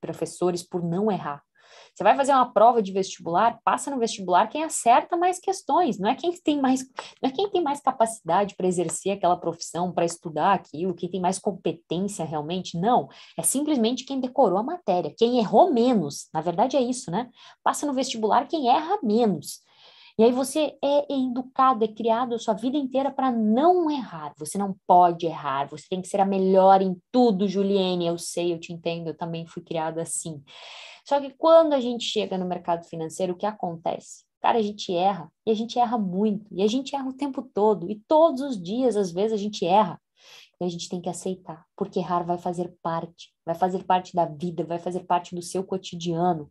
[0.00, 1.42] professores por não errar.
[1.94, 6.10] Você vai fazer uma prova de vestibular, passa no vestibular quem acerta mais questões, não
[6.10, 6.80] é quem tem mais,
[7.22, 11.20] não é quem tem mais capacidade para exercer aquela profissão, para estudar aquilo, quem tem
[11.20, 13.08] mais competência realmente, não.
[13.38, 16.28] É simplesmente quem decorou a matéria, quem errou menos.
[16.32, 17.28] Na verdade é isso, né?
[17.62, 19.60] Passa no vestibular quem erra menos.
[20.20, 24.34] E aí você é educado, é criado a sua vida inteira para não errar.
[24.36, 28.06] Você não pode errar, você tem que ser a melhor em tudo, Juliane.
[28.06, 30.42] Eu sei, eu te entendo, eu também fui criada assim.
[31.06, 34.26] Só que quando a gente chega no mercado financeiro, o que acontece?
[34.42, 37.40] Cara, a gente erra, e a gente erra muito, e a gente erra o tempo
[37.40, 39.98] todo, e todos os dias, às vezes, a gente erra.
[40.60, 44.26] E a gente tem que aceitar, porque errar vai fazer parte, vai fazer parte da
[44.26, 46.50] vida, vai fazer parte do seu cotidiano.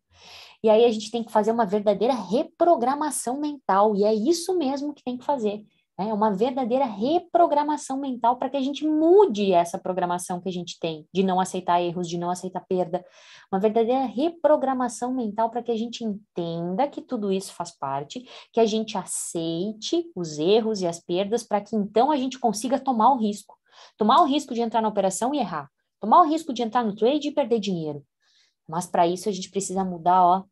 [0.63, 4.93] E aí a gente tem que fazer uma verdadeira reprogramação mental, e é isso mesmo
[4.93, 5.63] que tem que fazer.
[5.99, 10.79] É uma verdadeira reprogramação mental para que a gente mude essa programação que a gente
[10.79, 13.03] tem de não aceitar erros, de não aceitar perda.
[13.51, 18.61] Uma verdadeira reprogramação mental para que a gente entenda que tudo isso faz parte, que
[18.61, 23.11] a gente aceite os erros e as perdas para que então a gente consiga tomar
[23.11, 23.58] o risco.
[23.97, 25.69] Tomar o risco de entrar na operação e errar.
[25.99, 28.05] Tomar o risco de entrar no trade e perder dinheiro.
[28.67, 30.43] Mas para isso a gente precisa mudar, ó,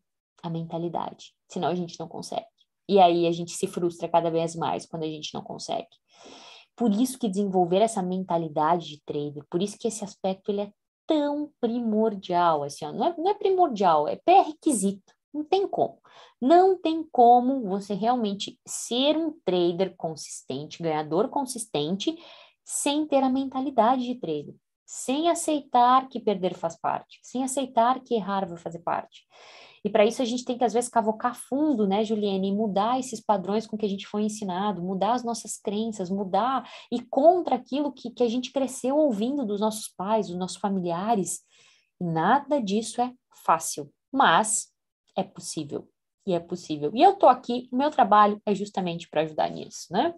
[0.44, 1.34] a mentalidade.
[1.48, 2.46] Senão a gente não consegue.
[2.90, 5.88] E aí a gente se frustra cada vez mais quando a gente não consegue.
[6.76, 10.72] Por isso que desenvolver essa mentalidade de trader, por isso que esse aspecto ele é
[11.08, 16.00] tão primordial, assim, ó, não, é, não é primordial, é pré-requisito, não tem como.
[16.40, 22.16] Não tem como você realmente ser um trader consistente, ganhador consistente,
[22.68, 24.54] sem ter a mentalidade de trader,
[24.86, 29.26] sem aceitar que perder faz parte, sem aceitar que errar vai fazer parte.
[29.86, 33.00] E para isso a gente tem que, às vezes, cavocar fundo, né, Juliane, e mudar
[33.00, 37.56] esses padrões com que a gente foi ensinado, mudar as nossas crenças, mudar e contra
[37.56, 41.40] aquilo que, que a gente cresceu ouvindo dos nossos pais, dos nossos familiares.
[41.98, 43.14] Nada disso é
[43.46, 44.74] fácil, mas
[45.16, 45.88] é possível.
[46.26, 46.92] E é possível.
[46.94, 50.14] E eu tô aqui, o meu trabalho é justamente para ajudar nisso, né?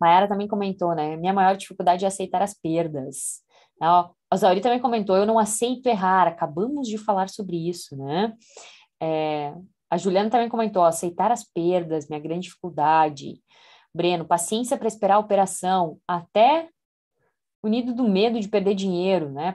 [0.00, 1.16] Mayara também comentou, né?
[1.16, 3.42] Minha maior dificuldade é aceitar as perdas.
[3.80, 8.32] Ó, a Zauri também comentou, eu não aceito errar, acabamos de falar sobre isso, né?
[9.00, 9.54] É,
[9.90, 13.40] a Juliana também comentou, aceitar as perdas, minha grande dificuldade.
[13.94, 16.68] Breno, paciência para esperar a operação, até
[17.66, 19.54] unido do medo de perder dinheiro, né?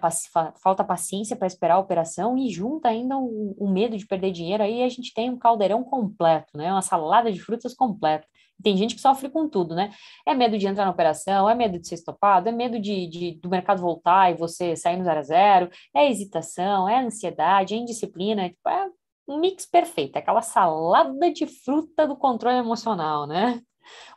[0.61, 4.63] Falta paciência para esperar a operação e junta ainda o, o, medo de perder dinheiro,
[4.63, 6.71] aí a gente tem um caldeirão completo, né?
[6.71, 8.27] Uma salada de frutas completa.
[8.63, 9.91] Tem gente que sofre com tudo, né?
[10.25, 13.31] É medo de entrar na operação, é medo de ser estopado, é medo de, de
[13.41, 17.77] do mercado voltar e você sair no zero a zero, é hesitação, é ansiedade, é
[17.77, 18.89] indisciplina, tipo, é
[19.27, 23.61] um mix perfeito, é aquela salada de fruta do controle emocional, né?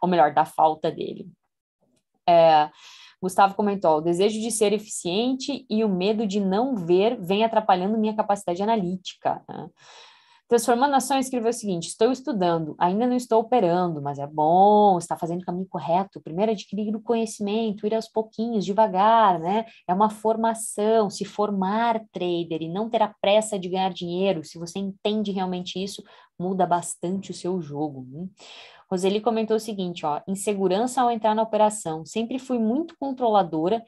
[0.00, 1.28] Ou melhor, da falta dele.
[2.28, 2.70] É,
[3.24, 7.98] Gustavo comentou: o desejo de ser eficiente e o medo de não ver vem atrapalhando
[7.98, 9.42] minha capacidade analítica.
[9.48, 9.68] Né?
[10.46, 15.16] Transformando Ação escreveu o seguinte: Estou estudando, ainda não estou operando, mas é bom, está
[15.16, 16.20] fazendo o caminho correto.
[16.20, 19.64] Primeiro, adquirir o conhecimento, ir aos pouquinhos, devagar, né?
[19.88, 24.44] É uma formação, se formar trader e não ter a pressa de ganhar dinheiro.
[24.44, 26.02] Se você entende realmente isso,
[26.38, 28.07] muda bastante o seu jogo.
[28.11, 28.28] Né?
[28.90, 32.04] Roseli comentou o seguinte: ó, insegurança ao entrar na operação.
[32.04, 33.83] Sempre fui muito controladora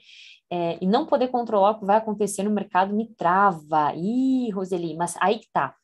[0.51, 3.95] é, e não poder controlar o que vai acontecer no mercado me trava.
[3.95, 5.75] Ih, Roseli, mas aí que tá.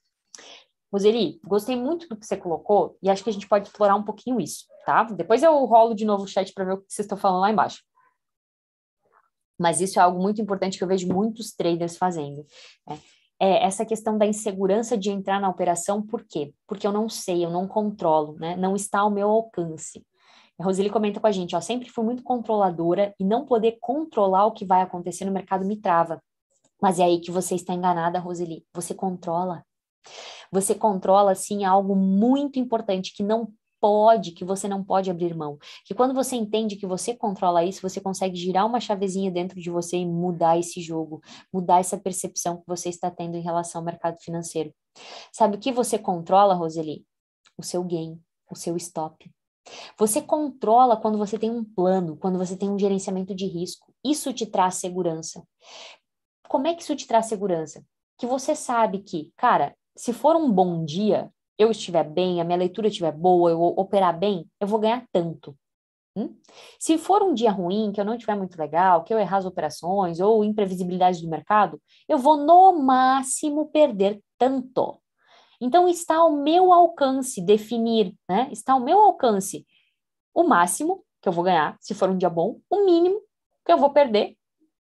[0.92, 4.02] Roseli, gostei muito do que você colocou e acho que a gente pode explorar um
[4.02, 5.04] pouquinho isso, tá?
[5.04, 7.50] Depois eu rolo de novo o chat para ver o que vocês estão falando lá
[7.50, 7.82] embaixo.
[9.58, 12.44] Mas isso é algo muito importante que eu vejo muitos traders fazendo.
[12.86, 12.98] Né?
[13.40, 16.52] É essa questão da insegurança de entrar na operação, por quê?
[16.66, 18.54] Porque eu não sei, eu não controlo, né?
[18.56, 20.04] Não está ao meu alcance.
[20.58, 24.46] A Roseli comenta com a gente, ó, sempre fui muito controladora e não poder controlar
[24.46, 26.22] o que vai acontecer no mercado me trava.
[26.80, 28.64] Mas é aí que você está enganada, Roseli.
[28.74, 29.64] Você controla.
[30.50, 35.58] Você controla, sim, algo muito importante que não pode, que você não pode abrir mão.
[35.84, 39.70] Que quando você entende que você controla isso, você consegue girar uma chavezinha dentro de
[39.70, 41.20] você e mudar esse jogo,
[41.52, 44.72] mudar essa percepção que você está tendo em relação ao mercado financeiro.
[45.32, 47.04] Sabe o que você controla, Roseli?
[47.58, 49.28] O seu gain, o seu stop.
[49.98, 53.92] Você controla quando você tem um plano, quando você tem um gerenciamento de risco.
[54.04, 55.42] Isso te traz segurança.
[56.48, 57.84] Como é que isso te traz segurança?
[58.16, 62.58] Que você sabe que, cara, se for um bom dia, eu estiver bem, a minha
[62.58, 65.56] leitura estiver boa, eu operar bem, eu vou ganhar tanto.
[66.16, 66.36] Hum?
[66.78, 69.46] Se for um dia ruim, que eu não estiver muito legal, que eu errar as
[69.46, 75.00] operações ou imprevisibilidade do mercado, eu vou no máximo perder tanto.
[75.60, 78.48] Então está ao meu alcance definir, né?
[78.50, 79.66] Está ao meu alcance
[80.34, 83.20] o máximo que eu vou ganhar, se for um dia bom, o mínimo
[83.64, 84.36] que eu vou perder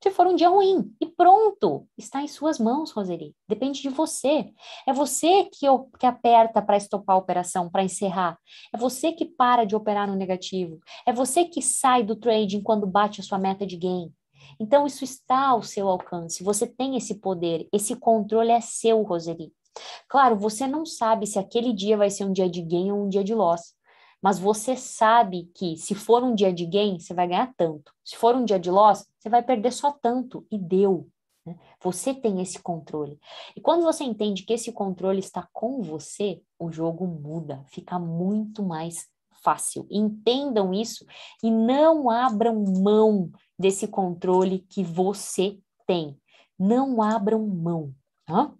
[0.06, 0.94] se for um dia ruim.
[1.02, 3.36] E pronto, está em suas mãos, Roseli.
[3.50, 4.52] Depende de você.
[4.88, 5.65] É você que,
[6.00, 8.38] que aperta para estopar a operação, para encerrar.
[8.72, 10.80] É você que para de operar no negativo.
[11.08, 14.13] É você que sai do trading quando bate a sua meta de gain.
[14.60, 16.44] Então, isso está ao seu alcance.
[16.44, 17.68] Você tem esse poder.
[17.74, 19.52] Esse controle é seu, Roseli.
[20.08, 23.10] Claro, você não sabe se aquele dia vai ser um dia de gain ou um
[23.10, 23.75] dia de loss.
[24.26, 27.94] Mas você sabe que se for um dia de gain, você vai ganhar tanto.
[28.04, 30.48] Se for um dia de loss, você vai perder só tanto.
[30.50, 31.08] E deu.
[31.46, 31.56] Né?
[31.80, 33.20] Você tem esse controle.
[33.56, 38.64] E quando você entende que esse controle está com você, o jogo muda, fica muito
[38.64, 39.08] mais
[39.44, 39.86] fácil.
[39.92, 41.06] Entendam isso
[41.44, 46.20] e não abram mão desse controle que você tem.
[46.58, 47.94] Não abram mão.
[48.26, 48.52] Tá?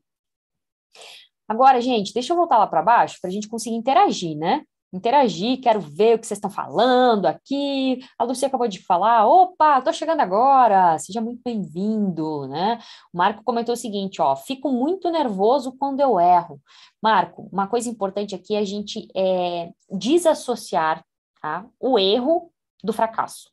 [1.48, 4.64] Agora, gente, deixa eu voltar lá para baixo para a gente conseguir interagir, né?
[4.96, 8.00] Interagir, quero ver o que vocês estão falando aqui.
[8.18, 12.80] A Lucia acabou de falar, opa, estou chegando agora, seja muito bem-vindo, né?
[13.14, 16.62] O Marco comentou o seguinte, ó, fico muito nervoso quando eu erro.
[17.02, 21.04] Marco, uma coisa importante aqui é a gente é, desassociar
[21.42, 22.52] tá, o erro
[22.84, 23.50] do fracasso.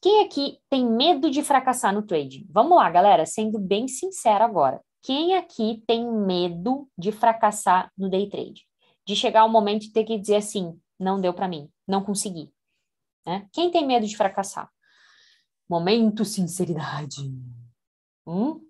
[0.00, 2.46] Quem aqui tem medo de fracassar no trading?
[2.50, 4.80] Vamos lá, galera, sendo bem sincero agora.
[5.02, 8.67] Quem aqui tem medo de fracassar no day trade?
[9.08, 12.52] De chegar o momento de ter que dizer assim, não deu para mim, não consegui.
[13.26, 13.48] Né?
[13.54, 14.70] Quem tem medo de fracassar?
[15.66, 17.22] Momento sinceridade.
[18.26, 18.60] Hum?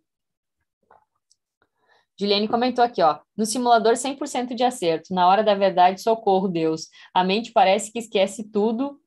[2.16, 6.88] Juliane comentou aqui, ó, no simulador 100% de acerto, na hora da verdade, socorro, Deus.
[7.12, 9.00] A mente parece que esquece tudo,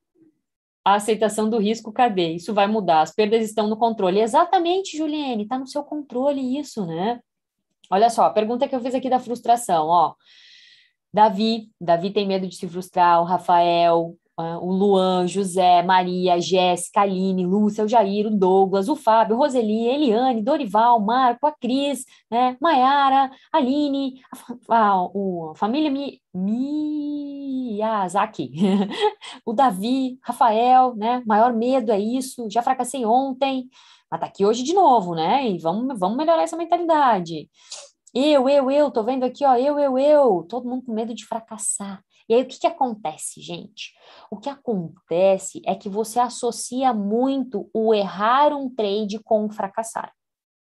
[0.83, 2.33] a aceitação do risco, cadê?
[2.33, 4.19] Isso vai mudar, as perdas estão no controle.
[4.19, 7.21] Exatamente, Juliane, está no seu controle isso, né?
[7.89, 10.15] Olha só, a pergunta que eu fiz aqui da frustração, ó.
[11.13, 17.45] Davi, Davi tem medo de se frustrar, o Rafael, o Luan, José, Maria, Jéssica, Aline,
[17.45, 23.29] Lúcia, o Jair, o Douglas, o Fábio, Roseli, Eliane, Dorival, Marco, a Cris, né, Maiara,
[23.51, 24.21] Aline,
[24.69, 25.05] a, a,
[25.51, 26.21] a família Mi,
[27.73, 28.51] Miyazaki,
[29.45, 33.67] o Davi, Rafael, né, maior medo é isso, já fracassei ontem,
[34.09, 37.49] mas tá aqui hoje de novo, né, e vamos, vamos melhorar essa mentalidade.
[38.13, 41.25] Eu, eu, eu, tô vendo aqui, ó, eu, eu, eu, todo mundo com medo de
[41.25, 42.03] fracassar.
[42.27, 43.93] E aí o que, que acontece, gente?
[44.29, 50.13] O que acontece é que você associa muito o errar um trade com o fracassar,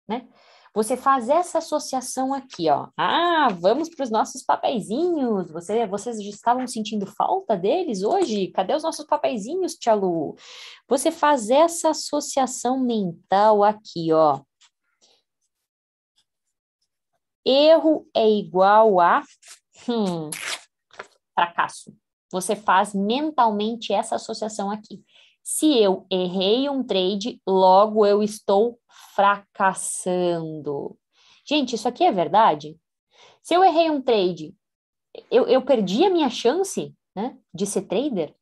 [0.09, 0.29] né?
[0.75, 2.89] Você faz essa associação aqui, ó.
[2.97, 5.51] Ah, vamos para os nossos papeizinhos.
[5.51, 8.49] Você, vocês estavam sentindo falta deles hoje?
[8.49, 10.35] Cadê os nossos papeizinhos, Tia Lu?
[10.89, 14.41] Você faz essa associação mental aqui, ó
[17.45, 19.23] Erro é igual a
[19.89, 20.31] hum,
[21.35, 21.95] fracasso.
[22.31, 25.03] Você faz mentalmente essa associação aqui.
[25.43, 28.79] Se eu errei um trade, logo eu estou
[29.15, 30.97] fracassando.
[31.45, 32.79] Gente, isso aqui é verdade?
[33.43, 34.55] Se eu errei um trade,
[35.31, 38.35] eu, eu perdi a minha chance né, de ser trader?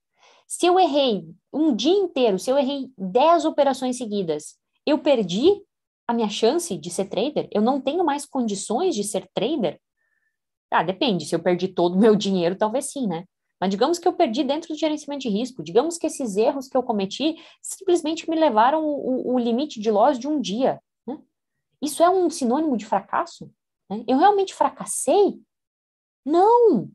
[0.47, 5.63] Se eu errei um dia inteiro, se eu errei 10 operações seguidas, eu perdi
[6.11, 7.49] a minha chance de ser trader?
[7.53, 9.81] Eu não tenho mais condições de ser trader?
[10.71, 11.25] Ah, depende.
[11.25, 13.25] Se eu perdi todo o meu dinheiro, talvez sim, né?
[13.61, 15.63] Mas digamos que eu perdi dentro do gerenciamento de risco.
[15.63, 20.19] Digamos que esses erros que eu cometi simplesmente me levaram o, o limite de loss
[20.19, 20.81] de um dia.
[21.07, 21.19] Né?
[21.81, 23.51] Isso é um sinônimo de fracasso?
[23.89, 24.03] Né?
[24.09, 25.41] Eu realmente fracassei?
[26.25, 26.89] Não!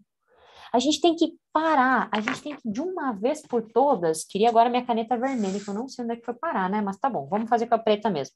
[0.73, 4.49] A gente tem que parar, a gente tem que, de uma vez por todas, queria
[4.49, 6.81] agora minha caneta vermelha, que eu não sei onde é que foi parar, né?
[6.81, 8.35] Mas tá bom, vamos fazer com a preta mesmo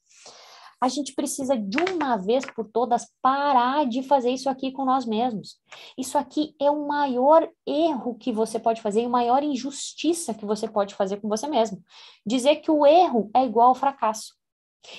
[0.81, 5.05] a gente precisa de uma vez por todas parar de fazer isso aqui com nós
[5.05, 5.59] mesmos.
[5.97, 10.45] Isso aqui é o maior erro que você pode fazer e a maior injustiça que
[10.45, 11.81] você pode fazer com você mesmo.
[12.25, 14.33] Dizer que o erro é igual ao fracasso.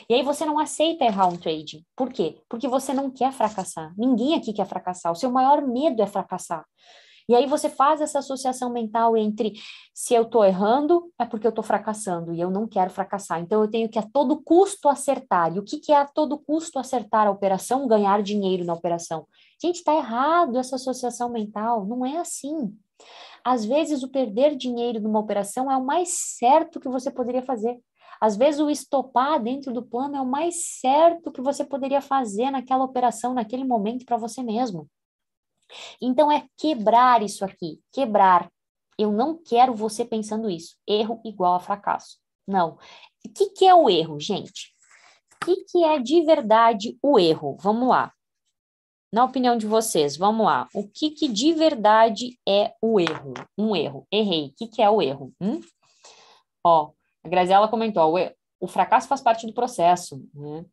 [0.08, 1.84] E aí você não aceita errar um trade.
[1.96, 2.38] Por quê?
[2.48, 3.94] Porque você não quer fracassar.
[3.96, 5.10] Ninguém aqui quer fracassar.
[5.10, 6.64] O seu maior medo é fracassar.
[7.30, 9.52] E aí você faz essa associação mental entre
[9.94, 13.38] se eu estou errando, é porque eu estou fracassando e eu não quero fracassar.
[13.38, 15.54] Então eu tenho que a todo custo acertar.
[15.54, 17.86] E o que, que é a todo custo acertar a operação?
[17.86, 19.28] Ganhar dinheiro na operação.
[19.62, 21.86] Gente, está errado essa associação mental.
[21.86, 22.76] Não é assim.
[23.44, 27.78] Às vezes, o perder dinheiro numa operação é o mais certo que você poderia fazer.
[28.20, 32.50] Às vezes, o estopar dentro do plano é o mais certo que você poderia fazer
[32.50, 34.88] naquela operação, naquele momento, para você mesmo.
[36.00, 38.50] Então é quebrar isso aqui, quebrar.
[38.98, 40.76] Eu não quero você pensando isso.
[40.86, 42.18] Erro igual a fracasso.
[42.46, 42.78] Não.
[43.26, 44.74] O que, que é o erro, gente?
[45.34, 47.56] O que, que é de verdade o erro?
[47.60, 48.12] Vamos lá.
[49.12, 50.68] Na opinião de vocês, vamos lá.
[50.74, 53.34] O que, que de verdade é o erro?
[53.58, 54.06] Um erro.
[54.12, 54.46] Errei.
[54.48, 55.32] O que, que é o erro?
[55.40, 55.60] Hum?
[56.64, 56.92] Ó,
[57.24, 58.30] a Graziela comentou: o,
[58.60, 60.22] o fracasso faz parte do processo.
[60.34, 60.64] Né?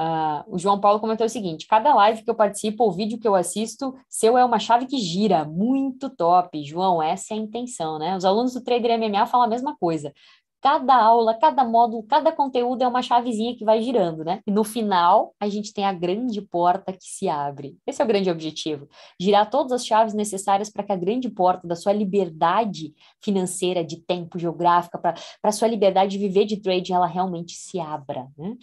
[0.00, 3.28] Uh, o João Paulo comentou o seguinte: cada live que eu participo ou vídeo que
[3.28, 6.64] eu assisto, seu é uma chave que gira, muito top.
[6.64, 8.16] João, essa é a intenção, né?
[8.16, 10.12] Os alunos do Trader MMA falam a mesma coisa.
[10.60, 14.40] cada aula, cada módulo, cada conteúdo é uma chavezinha que vai girando, né?
[14.46, 17.76] E no final, a gente tem a grande porta que se abre.
[17.86, 18.88] Esse é o grande objetivo:
[19.20, 24.00] girar todas as chaves necessárias para que a grande porta da sua liberdade financeira, de
[24.00, 28.56] tempo, geográfica, para a sua liberdade de viver de trade, ela realmente se abra, né?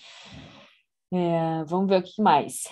[1.13, 2.63] É, vamos ver o que mais.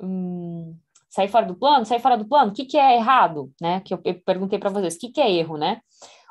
[0.00, 0.76] Hum,
[1.10, 1.84] sair fora do plano?
[1.84, 2.50] Sair fora do plano?
[2.50, 3.80] O que, que é errado, né?
[3.80, 4.96] Que eu, perguntei para vocês.
[4.96, 5.80] O que, que é erro, né?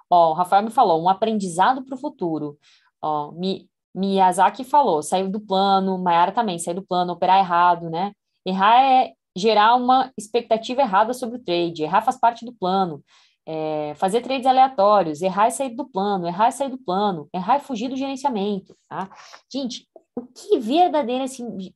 [0.10, 2.58] Ó, o Rafael me falou, um aprendizado para o futuro.
[3.02, 8.14] Ó, Mi, Miyazaki falou, saiu do plano, Mayara também, saiu do plano, operar errado, né?
[8.46, 13.04] Errar é gerar uma expectativa errada sobre o trade, errar faz parte do plano.
[13.46, 17.56] É, fazer trades aleatórios, errar é sair do plano, errar é sair do plano, errar
[17.56, 19.10] é fugir do gerenciamento, tá?
[19.52, 21.26] Gente, o que verdadeira,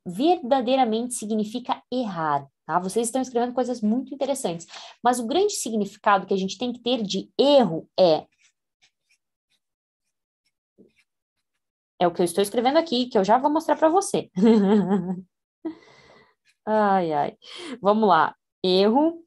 [0.05, 2.47] verdadeiramente significa errar?
[2.65, 2.79] Tá?
[2.79, 4.67] Vocês estão escrevendo coisas muito interessantes,
[5.03, 8.25] mas o grande significado que a gente tem que ter de erro é
[11.99, 14.29] é o que eu estou escrevendo aqui, que eu já vou mostrar para você.
[16.65, 17.37] ai, ai.
[17.81, 18.35] Vamos lá.
[18.61, 19.24] Erro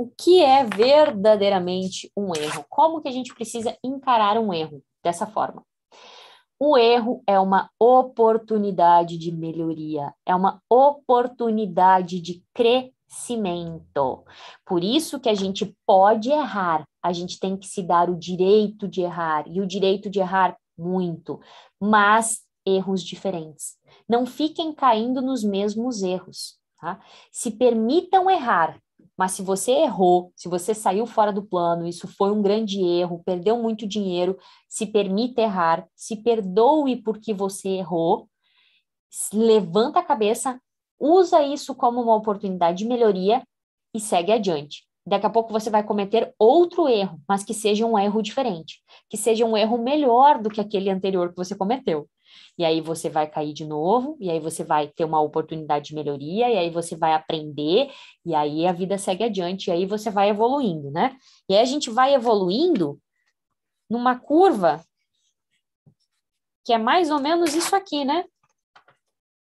[0.00, 2.64] o que é verdadeiramente um erro?
[2.70, 5.62] Como que a gente precisa encarar um erro dessa forma?
[6.58, 14.24] O erro é uma oportunidade de melhoria, é uma oportunidade de crescimento.
[14.64, 18.88] Por isso que a gente pode errar, a gente tem que se dar o direito
[18.88, 21.38] de errar, e o direito de errar muito,
[21.78, 23.76] mas erros diferentes.
[24.08, 26.58] Não fiquem caindo nos mesmos erros.
[26.80, 26.98] Tá?
[27.30, 28.80] Se permitam errar,
[29.20, 33.22] mas se você errou, se você saiu fora do plano, isso foi um grande erro,
[33.22, 38.30] perdeu muito dinheiro, se permita errar, se perdoe porque você errou,
[39.34, 40.58] levanta a cabeça,
[40.98, 43.42] usa isso como uma oportunidade de melhoria
[43.94, 44.86] e segue adiante.
[45.06, 49.18] Daqui a pouco você vai cometer outro erro, mas que seja um erro diferente, que
[49.18, 52.08] seja um erro melhor do que aquele anterior que você cometeu
[52.58, 55.94] e aí você vai cair de novo, e aí você vai ter uma oportunidade de
[55.94, 57.90] melhoria, e aí você vai aprender,
[58.24, 61.16] e aí a vida segue adiante, e aí você vai evoluindo, né?
[61.48, 63.00] E aí a gente vai evoluindo
[63.88, 64.80] numa curva
[66.64, 68.24] que é mais ou menos isso aqui, né?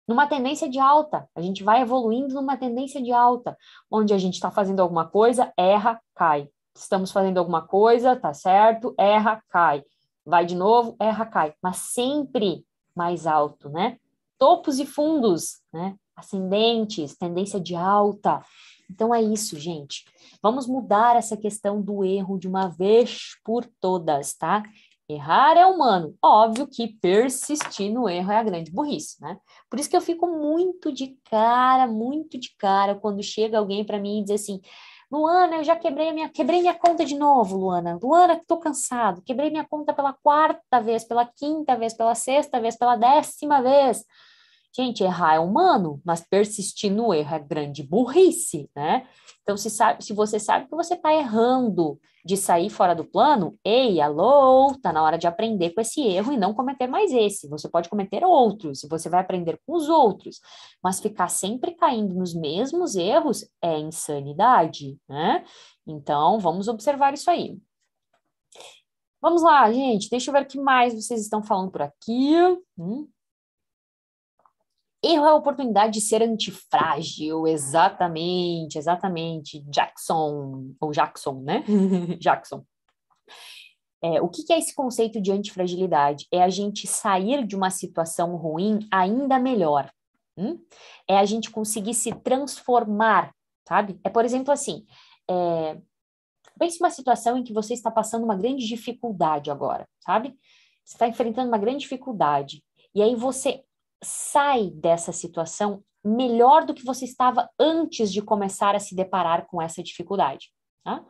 [0.07, 1.29] Numa tendência de alta.
[1.35, 3.57] A gente vai evoluindo numa tendência de alta,
[3.91, 6.49] onde a gente está fazendo alguma coisa, erra, cai.
[6.75, 9.83] Estamos fazendo alguma coisa, tá certo, erra, cai.
[10.25, 11.55] Vai de novo, erra, cai.
[11.63, 12.66] Mas sempre
[12.97, 13.99] mais alto, né?
[14.39, 15.95] Topos e fundos, né?
[16.17, 18.43] Ascendentes, tendência de alta.
[18.91, 20.05] Então é isso, gente.
[20.43, 24.63] Vamos mudar essa questão do erro de uma vez por todas, tá?
[25.09, 26.17] Errar é humano.
[26.21, 29.39] Óbvio que persistir no erro é a grande burrice, né?
[29.71, 34.01] Por isso que eu fico muito de cara, muito de cara quando chega alguém para
[34.01, 34.61] mim e diz assim:
[35.11, 37.99] Luana, eu já quebrei minha, quebrei minha conta de novo, Luana.
[38.03, 39.23] Luana, estou cansado.
[39.23, 44.05] Quebrei minha conta pela quarta vez, pela quinta vez, pela sexta vez, pela décima vez.
[44.77, 49.09] Gente, errar é humano, mas persistir no erro é grande burrice, né?
[49.43, 53.59] Então, se, sabe, se você sabe que você está errando de sair fora do plano,
[53.65, 57.49] ei, alô, tá na hora de aprender com esse erro e não cometer mais esse.
[57.49, 60.41] Você pode cometer outros, você vai aprender com os outros,
[60.83, 65.43] mas ficar sempre caindo nos mesmos erros é insanidade, né?
[65.87, 67.59] Então, vamos observar isso aí.
[69.23, 72.35] Vamos lá, gente, deixa eu ver o que mais vocês estão falando por aqui.
[72.77, 73.09] Hum.
[75.07, 79.61] Erro é a oportunidade de ser antifrágil, exatamente, exatamente.
[79.71, 81.65] Jackson, ou Jackson, né?
[82.19, 82.65] Jackson.
[84.03, 86.27] É, o que, que é esse conceito de antifragilidade?
[86.33, 89.91] É a gente sair de uma situação ruim ainda melhor.
[90.37, 90.59] Hum?
[91.09, 93.33] É a gente conseguir se transformar,
[93.67, 93.99] sabe?
[94.05, 94.85] É, por exemplo, assim,
[95.31, 95.81] é,
[96.59, 100.37] pense uma situação em que você está passando uma grande dificuldade agora, sabe?
[100.85, 102.63] Você está enfrentando uma grande dificuldade.
[102.95, 103.65] E aí você
[104.03, 109.61] sai dessa situação melhor do que você estava antes de começar a se deparar com
[109.61, 110.51] essa dificuldade.
[110.85, 111.05] Tá?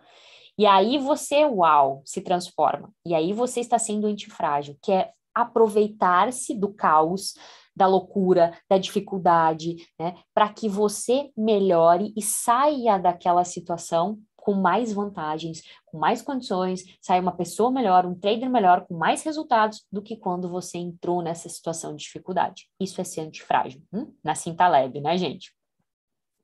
[0.59, 2.91] E aí você, uau, se transforma.
[3.05, 7.35] E aí você está sendo antifrágil, que é aproveitar-se do caos,
[7.77, 14.93] da loucura, da dificuldade, né, para que você melhore e saia daquela situação com mais
[14.93, 20.01] vantagens, com mais condições, sai uma pessoa melhor, um trader melhor, com mais resultados do
[20.01, 22.69] que quando você entrou nessa situação de dificuldade.
[22.79, 24.15] Isso é ser antifrágil, hum?
[24.23, 25.53] na cinta leve, né, gente?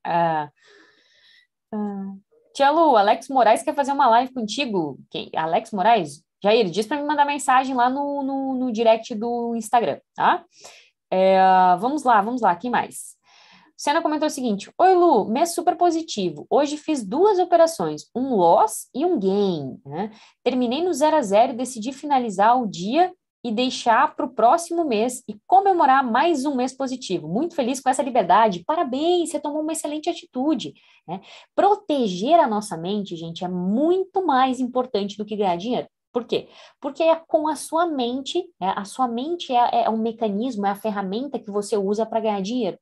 [0.02, 0.50] Ah,
[1.72, 2.12] ah.
[2.52, 4.98] Tia Lu, Alex Moraes quer fazer uma live contigo.
[5.08, 5.30] Quem?
[5.36, 6.24] Alex Moraes?
[6.42, 10.44] Jair, diz para me mandar mensagem lá no, no, no direct do Instagram, tá?
[11.08, 11.38] É,
[11.78, 13.16] vamos lá, vamos lá, quem mais?
[13.82, 16.46] Senna comentou o seguinte: Oi, Lu, mês super positivo.
[16.48, 19.76] Hoje fiz duas operações, um loss e um gain.
[19.84, 20.12] Né?
[20.44, 23.12] Terminei no 0 a 0 e decidi finalizar o dia
[23.42, 27.26] e deixar para o próximo mês e comemorar mais um mês positivo.
[27.26, 28.62] Muito feliz com essa liberdade.
[28.64, 30.74] Parabéns, você tomou uma excelente atitude.
[31.08, 31.20] Né?
[31.52, 35.88] Proteger a nossa mente, gente, é muito mais importante do que ganhar dinheiro.
[36.12, 36.46] Por quê?
[36.80, 40.70] Porque é com a sua mente, é, a sua mente é, é um mecanismo, é
[40.70, 42.78] a ferramenta que você usa para ganhar dinheiro.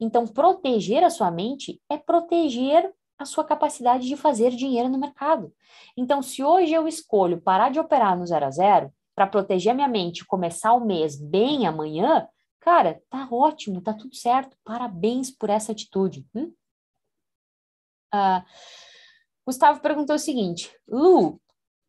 [0.00, 5.52] Então, proteger a sua mente é proteger a sua capacidade de fazer dinheiro no mercado.
[5.96, 9.74] Então, se hoje eu escolho parar de operar no zero a zero, para proteger a
[9.74, 12.26] minha mente e começar o mês bem amanhã,
[12.58, 14.56] cara, tá ótimo, tá tudo certo.
[14.64, 16.26] Parabéns por essa atitude.
[16.34, 16.52] Hum?
[18.12, 18.44] Ah,
[19.46, 21.40] Gustavo perguntou o seguinte: Lu,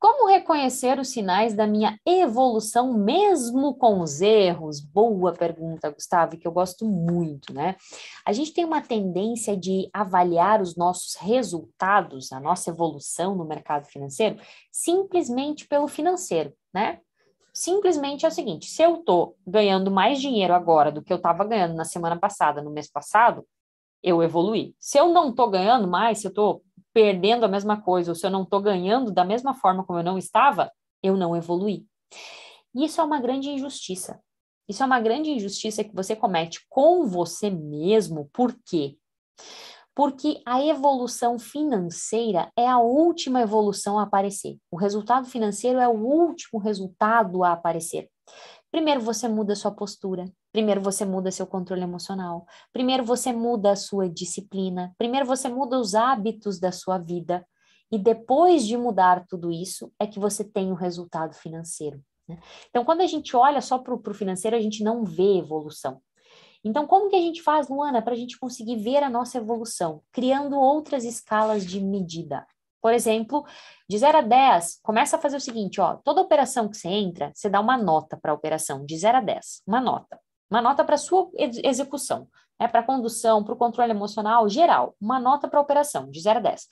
[0.04, 4.82] como reconhecer os sinais da minha evolução mesmo com os erros?
[4.82, 7.78] Boa pergunta, Gustavo, que eu gosto muito, né?
[8.26, 13.86] A gente tem uma tendência de avaliar os nossos resultados, a nossa evolução no mercado
[13.86, 14.38] financeiro,
[14.70, 17.00] simplesmente pelo financeiro, né?
[17.54, 21.46] Simplesmente é o seguinte: se eu estou ganhando mais dinheiro agora do que eu estava
[21.46, 23.48] ganhando na semana passada, no mês passado,
[24.04, 24.76] eu evoluí.
[24.78, 26.62] Se eu não estou ganhando mais, se eu estou
[26.94, 30.04] perdendo a mesma coisa, ou se eu não estou ganhando da mesma forma como eu
[30.04, 30.72] não estava,
[31.02, 31.86] eu não evoluí.
[32.76, 34.20] Isso é uma grande injustiça.
[34.68, 38.30] Isso é uma grande injustiça que você comete com você mesmo.
[38.32, 38.98] Por quê?
[39.96, 44.58] Porque a evolução financeira é a última evolução a aparecer.
[44.72, 48.10] O resultado financeiro é o último resultado a aparecer.
[48.72, 53.76] Primeiro você muda sua postura, primeiro você muda seu controle emocional, primeiro você muda a
[53.76, 57.46] sua disciplina, primeiro você muda os hábitos da sua vida.
[57.92, 62.00] E depois de mudar tudo isso, é que você tem o resultado financeiro.
[62.28, 62.40] Né?
[62.70, 66.02] Então, quando a gente olha só para o financeiro, a gente não vê evolução.
[66.64, 70.02] Então, como que a gente faz, Luana, para a gente conseguir ver a nossa evolução?
[70.12, 72.48] Criando outras escalas de medida.
[72.82, 73.46] Por exemplo,
[73.88, 77.32] de 0 a 10, começa a fazer o seguinte, ó, toda operação que você entra,
[77.34, 80.20] você dá uma nota para a operação, de 0 a 10, uma nota.
[80.50, 82.28] Uma nota para sua execução,
[82.60, 86.42] né, para condução, para o controle emocional, geral, uma nota para operação, de 0 a
[86.42, 86.68] 10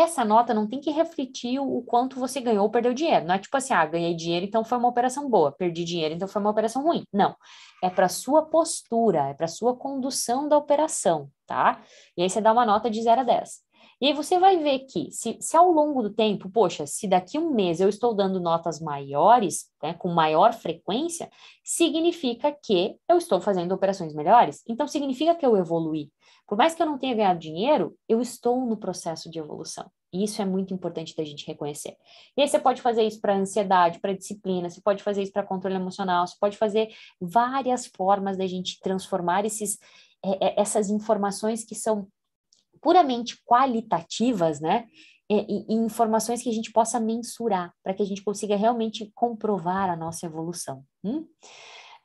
[0.00, 3.26] essa nota não tem que refletir o quanto você ganhou ou perdeu dinheiro.
[3.26, 6.28] Não é tipo assim, ah, ganhei dinheiro, então foi uma operação boa, perdi dinheiro, então
[6.28, 7.02] foi uma operação ruim.
[7.12, 7.34] Não.
[7.82, 11.82] É para sua postura, é para sua condução da operação, tá?
[12.16, 13.67] E aí você dá uma nota de 0 a 10.
[14.00, 17.38] E aí você vai ver que, se, se ao longo do tempo, poxa, se daqui
[17.38, 21.28] um mês eu estou dando notas maiores, né, com maior frequência,
[21.64, 24.62] significa que eu estou fazendo operações melhores.
[24.68, 26.10] Então, significa que eu evolui.
[26.46, 29.90] Por mais que eu não tenha ganhado dinheiro, eu estou no processo de evolução.
[30.12, 31.96] E isso é muito importante da gente reconhecer.
[32.36, 35.42] E aí você pode fazer isso para ansiedade, para disciplina, você pode fazer isso para
[35.42, 36.88] controle emocional, você pode fazer
[37.20, 39.78] várias formas da gente transformar esses,
[40.24, 42.08] é, é, essas informações que são
[42.80, 44.86] puramente qualitativas, né?
[45.30, 49.90] E, e, informações que a gente possa mensurar, para que a gente consiga realmente comprovar
[49.90, 50.82] a nossa evolução.
[51.04, 51.26] Hum?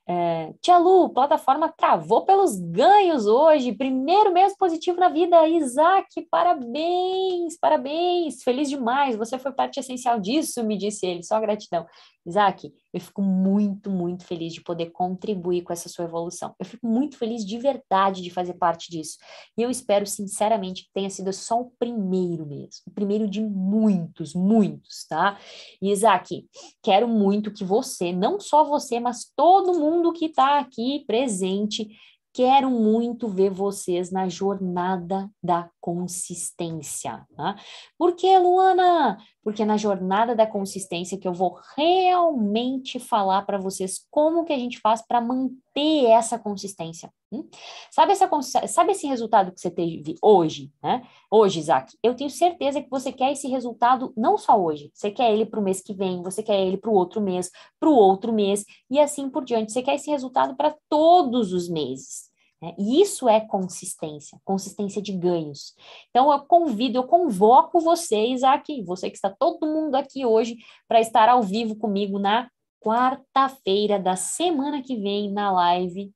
[0.06, 3.72] É, Tia Lu, plataforma travou pelos ganhos hoje.
[3.72, 5.48] Primeiro mês positivo na vida.
[5.48, 8.44] Isaac, parabéns, parabéns.
[8.44, 9.16] Feliz demais.
[9.16, 11.24] Você foi parte essencial disso, me disse ele.
[11.24, 11.86] Só gratidão.
[12.26, 16.56] Isaac, eu fico muito, muito feliz de poder contribuir com essa sua evolução.
[16.60, 19.18] Eu fico muito feliz de verdade de fazer parte disso.
[19.58, 22.84] E eu espero, sinceramente, que tenha sido só o primeiro mesmo.
[22.88, 25.38] O primeiro de muitos, muitos, tá?
[25.82, 26.48] E, Isaac,
[26.82, 31.90] quero muito que você, não só você, mas todo mundo que está aqui presente,
[32.34, 37.26] quero muito ver vocês na jornada da consistência.
[37.36, 37.56] Tá?
[37.98, 39.18] Por que, Luana?
[39.44, 44.58] Porque na jornada da consistência que eu vou realmente falar para vocês como que a
[44.58, 47.12] gente faz para manter essa consistência.
[47.32, 47.48] Hum?
[47.92, 48.30] Sabe, essa,
[48.68, 50.72] sabe esse resultado que você teve hoje?
[50.82, 51.02] Né?
[51.30, 55.34] Hoje, Isaac, eu tenho certeza que você quer esse resultado não só hoje, você quer
[55.34, 57.96] ele para o mês que vem, você quer ele para o outro mês, para o
[57.96, 59.72] outro mês, e assim por diante.
[59.72, 62.33] Você quer esse resultado para todos os meses.
[62.64, 62.74] Né?
[62.80, 65.76] E isso é consistência, consistência de ganhos.
[66.10, 70.56] Então, eu convido, eu convoco vocês aqui, você que está todo mundo aqui hoje,
[70.88, 72.50] para estar ao vivo comigo na
[72.82, 76.10] quarta-feira da semana que vem, na live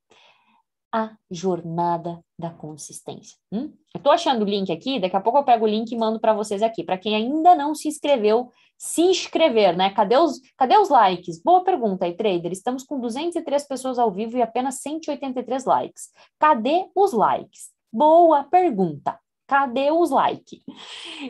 [0.89, 3.37] a jornada da consistência.
[3.51, 3.73] Hum?
[3.93, 6.17] Eu estou achando o link aqui, daqui a pouco eu pego o link e mando
[6.17, 6.81] para vocês aqui.
[6.81, 9.89] Para quem ainda não se inscreveu, se inscrever, né?
[9.89, 11.41] Cadê os, cadê os likes?
[11.41, 12.51] Boa pergunta aí, trader.
[12.51, 16.11] Estamos com 203 pessoas ao vivo e apenas 183 likes.
[16.39, 17.71] Cadê os likes?
[17.91, 19.17] Boa pergunta.
[19.47, 20.61] Cadê os likes?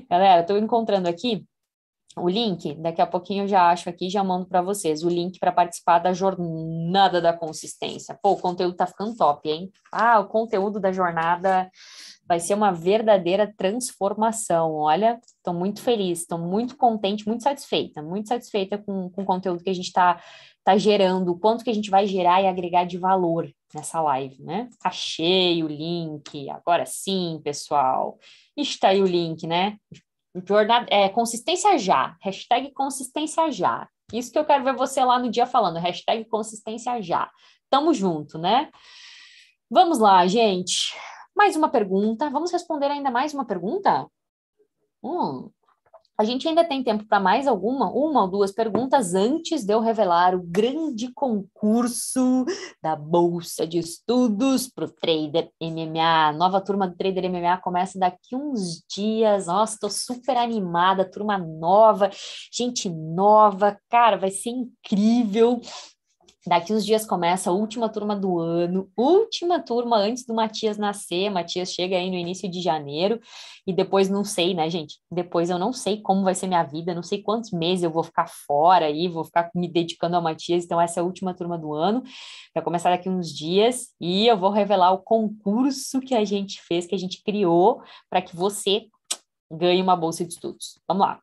[0.10, 1.46] Galera, estou encontrando aqui
[2.20, 5.40] o link, daqui a pouquinho eu já acho aqui, já mando para vocês o link
[5.40, 8.18] para participar da jornada da consistência.
[8.22, 9.72] Pô, o conteúdo tá ficando top, hein?
[9.92, 11.70] Ah, o conteúdo da jornada
[12.28, 14.74] vai ser uma verdadeira transformação.
[14.74, 19.64] Olha, estou muito feliz, estou muito contente, muito satisfeita, muito satisfeita com, com o conteúdo
[19.64, 20.22] que a gente está
[20.64, 24.68] tá gerando, quanto que a gente vai gerar e agregar de valor nessa live, né?
[24.84, 28.18] Achei o link, agora sim, pessoal.
[28.56, 29.78] Está aí o link, né?
[30.46, 33.88] Jornada, é, consistência já, hashtag consistência já.
[34.14, 37.30] Isso que eu quero ver você lá no dia falando, hashtag consistência já.
[37.70, 38.72] Tamo junto, né?
[39.70, 40.96] Vamos lá, gente.
[41.36, 42.30] Mais uma pergunta.
[42.30, 44.08] Vamos responder ainda mais uma pergunta?
[45.04, 45.50] Hum,
[46.20, 49.80] a gente ainda tem tempo para mais alguma, uma ou duas perguntas antes de eu
[49.80, 52.44] revelar o grande concurso
[52.82, 56.34] da Bolsa de Estudos para o Trader MMA.
[56.34, 59.46] Nova turma do Trader MMA começa daqui uns dias.
[59.46, 62.10] Nossa, estou super animada, turma nova,
[62.52, 65.62] gente nova, cara, vai ser incrível.
[66.48, 71.30] Daqui uns dias começa a última turma do ano, última turma antes do Matias nascer.
[71.30, 73.20] Matias chega aí no início de janeiro
[73.66, 74.98] e depois não sei, né, gente?
[75.12, 78.02] Depois eu não sei como vai ser minha vida, não sei quantos meses eu vou
[78.02, 80.64] ficar fora aí, vou ficar me dedicando ao Matias.
[80.64, 82.02] Então, essa é a última turma do ano.
[82.56, 86.88] Vai começar daqui uns dias e eu vou revelar o concurso que a gente fez,
[86.88, 88.88] que a gente criou para que você
[89.52, 90.80] ganhe uma bolsa de estudos.
[90.88, 91.20] Vamos lá.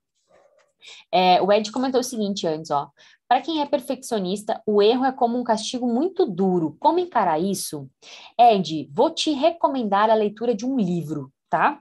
[1.11, 2.91] É, o Ed comentou o seguinte antes, ó.
[3.35, 6.77] Para quem é perfeccionista, o erro é como um castigo muito duro.
[6.79, 7.91] Como encarar isso?
[8.39, 11.81] Ed, vou te recomendar a leitura de um livro, tá?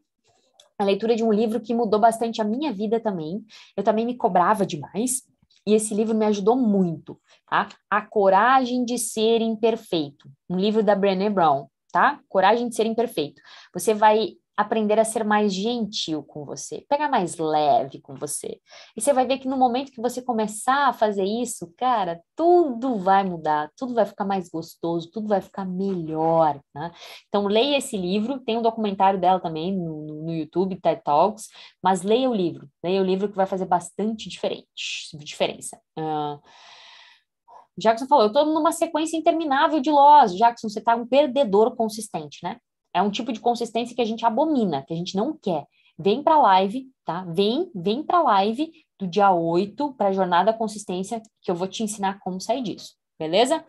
[0.79, 3.45] A leitura de um livro que mudou bastante a minha vida também.
[3.77, 5.21] Eu também me cobrava demais.
[5.63, 7.69] E esse livro me ajudou muito, tá?
[7.87, 12.19] A Coragem de Ser Imperfeito, um livro da Brené Brown, tá?
[12.29, 13.39] Coragem de Ser Imperfeito.
[13.71, 18.59] Você vai aprender a ser mais gentil com você, pegar mais leve com você.
[18.95, 22.97] E você vai ver que no momento que você começar a fazer isso, cara, tudo
[22.97, 26.91] vai mudar, tudo vai ficar mais gostoso, tudo vai ficar melhor, né?
[27.27, 31.47] Então, leia esse livro, tem um documentário dela também no, no YouTube, TED Talks,
[31.81, 35.79] mas leia o livro, leia o livro que vai fazer bastante diferente, diferença.
[35.97, 36.39] Uh,
[37.75, 40.35] Jackson falou, eu estou numa sequência interminável de loss.
[40.35, 42.57] Jackson, você está um perdedor consistente, né?
[42.93, 45.65] É um tipo de consistência que a gente abomina, que a gente não quer.
[45.97, 47.23] Vem para a live, tá?
[47.25, 51.67] Vem, vem para a live do dia 8 para a jornada consistência, que eu vou
[51.67, 53.63] te ensinar como sair disso, beleza?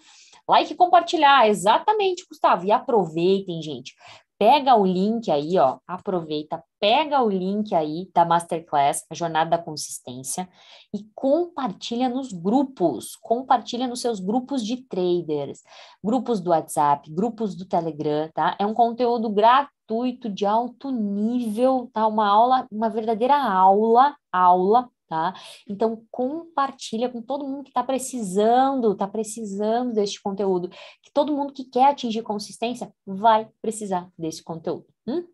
[0.48, 2.66] Like e compartilhar, exatamente, Gustavo.
[2.66, 3.94] E aproveitem, gente.
[4.38, 9.58] Pega o link aí, ó, aproveita, pega o link aí da Masterclass, a Jornada da
[9.58, 10.48] Consistência,
[10.92, 15.62] e compartilha nos grupos, compartilha nos seus grupos de traders,
[16.02, 18.56] grupos do WhatsApp, grupos do Telegram, tá?
[18.58, 22.06] É um conteúdo gratuito de alto nível, tá?
[22.06, 25.32] Uma aula, uma verdadeira aula, aula tá?
[25.68, 30.68] Então compartilha com todo mundo que está precisando, está precisando deste conteúdo,
[31.00, 34.86] que todo mundo que quer atingir consistência vai precisar desse conteúdo.
[35.06, 35.24] Hum?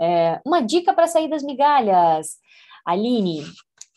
[0.00, 2.38] É, uma dica para sair das migalhas,
[2.82, 3.44] Aline.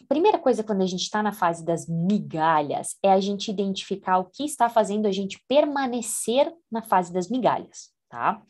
[0.10, 4.26] Primeira coisa quando a gente está na fase das migalhas é a gente identificar o
[4.26, 8.42] que está fazendo a gente permanecer na fase das migalhas, tá?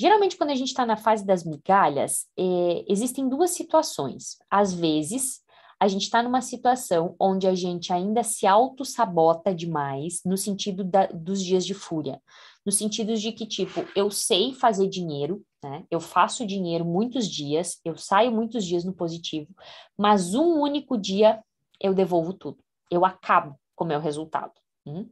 [0.00, 4.38] Geralmente, quando a gente está na fase das migalhas, é, existem duas situações.
[4.48, 5.42] Às vezes,
[5.80, 11.06] a gente está numa situação onde a gente ainda se auto-sabota demais, no sentido da,
[11.06, 12.20] dos dias de fúria.
[12.64, 15.84] No sentido de que, tipo, eu sei fazer dinheiro, né?
[15.90, 19.48] Eu faço dinheiro muitos dias, eu saio muitos dias no positivo,
[19.96, 21.42] mas um único dia
[21.80, 22.58] eu devolvo tudo.
[22.90, 24.52] Eu acabo com o meu resultado.
[24.86, 25.08] Hum?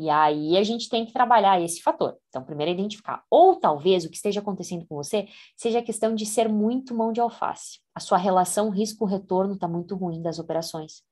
[0.00, 2.16] E aí a gente tem que trabalhar esse fator.
[2.30, 3.22] Então, primeiro identificar.
[3.30, 7.12] Ou talvez o que esteja acontecendo com você seja a questão de ser muito mão
[7.12, 7.80] de alface.
[7.94, 11.02] A sua relação risco-retorno está muito ruim das operações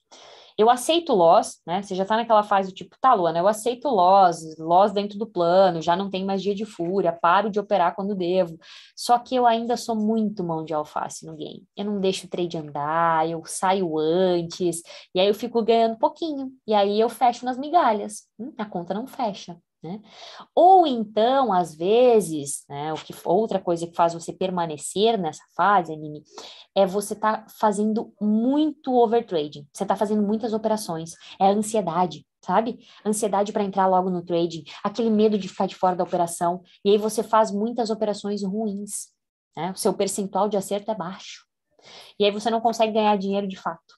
[0.59, 1.81] eu aceito loss, né?
[1.83, 5.27] Você já está naquela fase do tipo, tá, Luana, eu aceito loss, loss dentro do
[5.27, 8.59] plano, já não tem mais dia de fúria, paro de operar quando devo.
[8.97, 11.65] Só que eu ainda sou muito mão de alface no game.
[11.77, 14.83] Eu não deixo o trade andar, eu saio antes,
[15.15, 16.51] e aí eu fico ganhando pouquinho.
[16.67, 18.27] E aí eu fecho nas migalhas.
[18.39, 19.57] Hum, a conta não fecha.
[19.83, 20.01] Né?
[20.55, 25.93] Ou então, às vezes, né, o que, outra coisa que faz você permanecer nessa fase,
[25.93, 26.23] Aline,
[26.75, 32.81] é você tá fazendo muito overtrading, você tá fazendo muitas operações, é a ansiedade, sabe?
[33.07, 36.91] Ansiedade para entrar logo no trading, aquele medo de ficar de fora da operação, e
[36.91, 39.13] aí você faz muitas operações ruins,
[39.57, 39.71] né?
[39.71, 41.47] O seu percentual de acerto é baixo.
[42.19, 43.98] E aí você não consegue ganhar dinheiro de fato.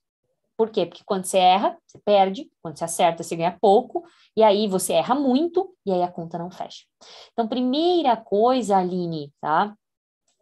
[0.61, 0.85] Por quê?
[0.85, 4.05] Porque quando você erra, você perde, quando você acerta, você ganha pouco,
[4.37, 6.85] e aí você erra muito, e aí a conta não fecha.
[7.33, 9.75] Então, primeira coisa, Aline, tá?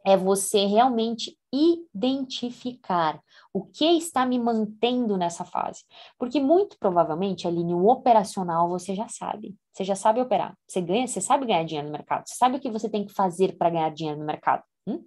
[0.05, 3.21] é você realmente identificar
[3.53, 5.85] o que está me mantendo nessa fase.
[6.19, 9.55] Porque muito provavelmente, Aline, o operacional você já sabe.
[9.73, 10.57] Você já sabe operar.
[10.67, 12.27] Você ganha, você sabe ganhar dinheiro no mercado.
[12.27, 14.65] Você sabe o que você tem que fazer para ganhar dinheiro no mercado.
[14.85, 15.05] Hum?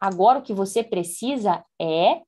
[0.00, 2.22] Agora o que você precisa é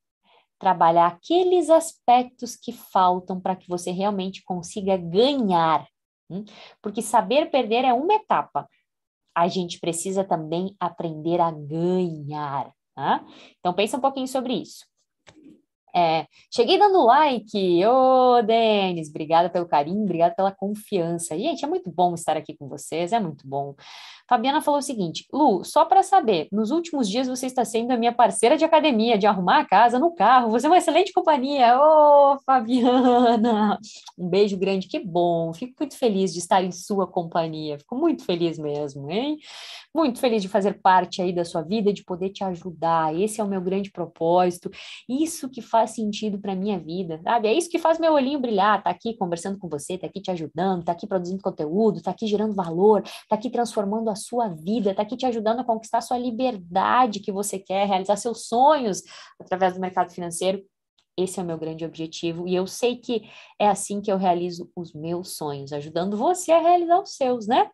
[0.61, 5.84] trabalhar aqueles aspectos que faltam para que você realmente consiga ganhar.
[6.28, 6.44] Hum?
[6.82, 8.68] Porque saber perder é uma etapa.
[9.34, 12.72] A gente precisa também aprender a ganhar.
[12.94, 13.24] Tá?
[13.58, 14.84] Então pensa um pouquinho sobre isso.
[15.95, 17.84] É, cheguei dando like.
[17.86, 21.36] Ô, oh, Denis, obrigada pelo carinho, obrigada pela confiança.
[21.36, 23.74] Gente, é muito bom estar aqui com vocês, é muito bom.
[24.28, 27.97] Fabiana falou o seguinte: Lu, só para saber, nos últimos dias você está sendo a
[27.97, 30.51] minha parceira de academia, de arrumar a casa no carro.
[30.51, 31.76] Você é uma excelente companhia.
[31.76, 33.76] Ô, oh, Fabiana!
[34.16, 35.53] Um beijo grande, que bom.
[35.53, 37.78] Fico muito feliz de estar em sua companhia.
[37.78, 39.38] Fico muito feliz mesmo, hein?
[39.93, 43.12] Muito feliz de fazer parte aí da sua vida, de poder te ajudar.
[43.18, 44.70] Esse é o meu grande propósito.
[45.09, 47.49] Isso que faz sentido para minha vida, sabe?
[47.49, 48.83] É isso que faz meu olhinho brilhar.
[48.83, 52.26] Tá aqui conversando com você, tá aqui te ajudando, tá aqui produzindo conteúdo, tá aqui
[52.26, 56.03] gerando valor, tá aqui transformando a sua vida, está aqui te ajudando a conquistar a
[56.03, 59.03] sua liberdade que você quer, realizar seus sonhos
[59.41, 60.62] através do mercado financeiro.
[61.16, 63.28] Esse é o meu grande objetivo e eu sei que
[63.59, 67.70] é assim que eu realizo os meus sonhos, ajudando você a realizar os seus, né?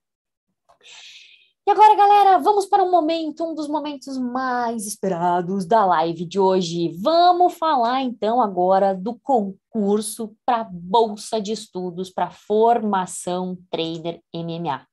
[1.68, 6.38] E agora, galera, vamos para um momento, um dos momentos mais esperados da live de
[6.38, 6.96] hoje.
[7.02, 14.86] Vamos falar então agora do concurso para bolsa de estudos para formação trader MMA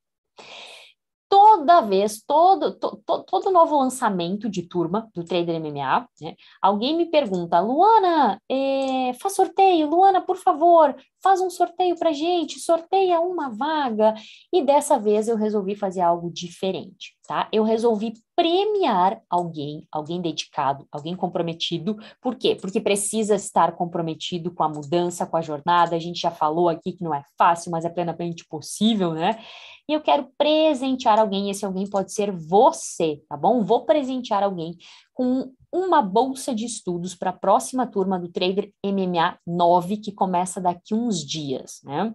[1.33, 6.95] toda vez, todo, to, to, todo novo lançamento de turma do Trader MMA, né, alguém
[6.95, 13.19] me pergunta, Luana, é, faz sorteio, Luana, por favor, faz um sorteio para gente, sorteia
[13.19, 14.13] uma vaga.
[14.51, 17.47] E dessa vez eu resolvi fazer algo diferente, tá?
[17.51, 21.97] Eu resolvi premiar alguém, alguém dedicado, alguém comprometido.
[22.21, 22.55] Por quê?
[22.55, 25.95] Porque precisa estar comprometido com a mudança, com a jornada.
[25.95, 29.39] A gente já falou aqui que não é fácil, mas é plenamente possível, né?
[29.87, 33.63] E eu quero presentear alguém, esse alguém pode ser você, tá bom?
[33.63, 34.77] Vou presentear alguém
[35.13, 40.61] com uma bolsa de estudos para a próxima turma do Trader MMA 9, que começa
[40.61, 42.13] daqui uns dias, né?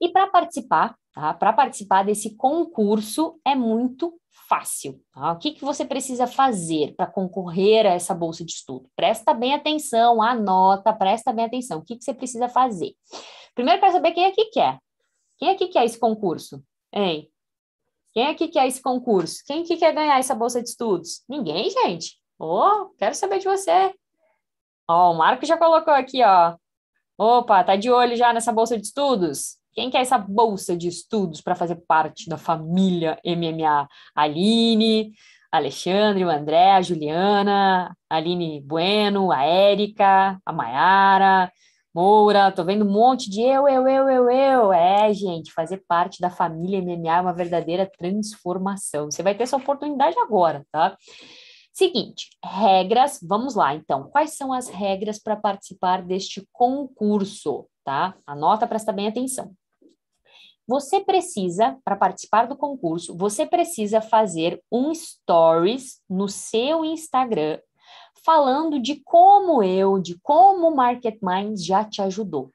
[0.00, 1.34] E para participar, tá?
[1.34, 5.00] Para participar desse concurso é muito fácil.
[5.12, 5.32] Tá?
[5.32, 8.88] O que, que você precisa fazer para concorrer a essa bolsa de estudo?
[8.96, 11.78] Presta bem atenção, anota, presta bem atenção.
[11.78, 12.94] O que, que você precisa fazer?
[13.54, 14.78] Primeiro, para saber quem é que quer.
[15.38, 16.62] Quem aqui quer esse concurso?
[16.92, 17.30] Hein?
[18.12, 19.42] Quem aqui quer esse concurso?
[19.46, 21.22] Quem aqui quer ganhar essa bolsa de estudos?
[21.28, 22.18] Ninguém, gente.
[22.38, 23.94] Oh, quero saber de você.
[24.88, 26.56] Ó, oh, o Marco já colocou aqui, ó.
[27.16, 29.58] Opa, tá de olho já nessa bolsa de estudos?
[29.72, 33.88] Quem quer essa bolsa de estudos para fazer parte da família MMA?
[34.14, 35.12] Aline,
[35.52, 41.52] Alexandre, o André, a Juliana, a Aline Bueno, a Érica, a Maiara,
[41.94, 44.72] Moura, tô vendo um monte de eu, eu, eu, eu, eu.
[44.72, 49.10] É, gente, fazer parte da família MMA é uma verdadeira transformação.
[49.10, 50.96] Você vai ter essa oportunidade agora, tá?
[51.72, 54.10] Seguinte, regras, vamos lá então.
[54.10, 58.14] Quais são as regras para participar deste concurso, tá?
[58.26, 59.52] Anota, presta bem atenção.
[60.66, 67.58] Você precisa, para participar do concurso, você precisa fazer um stories no seu Instagram
[68.24, 72.52] falando de como eu, de como o Market Minds já te ajudou.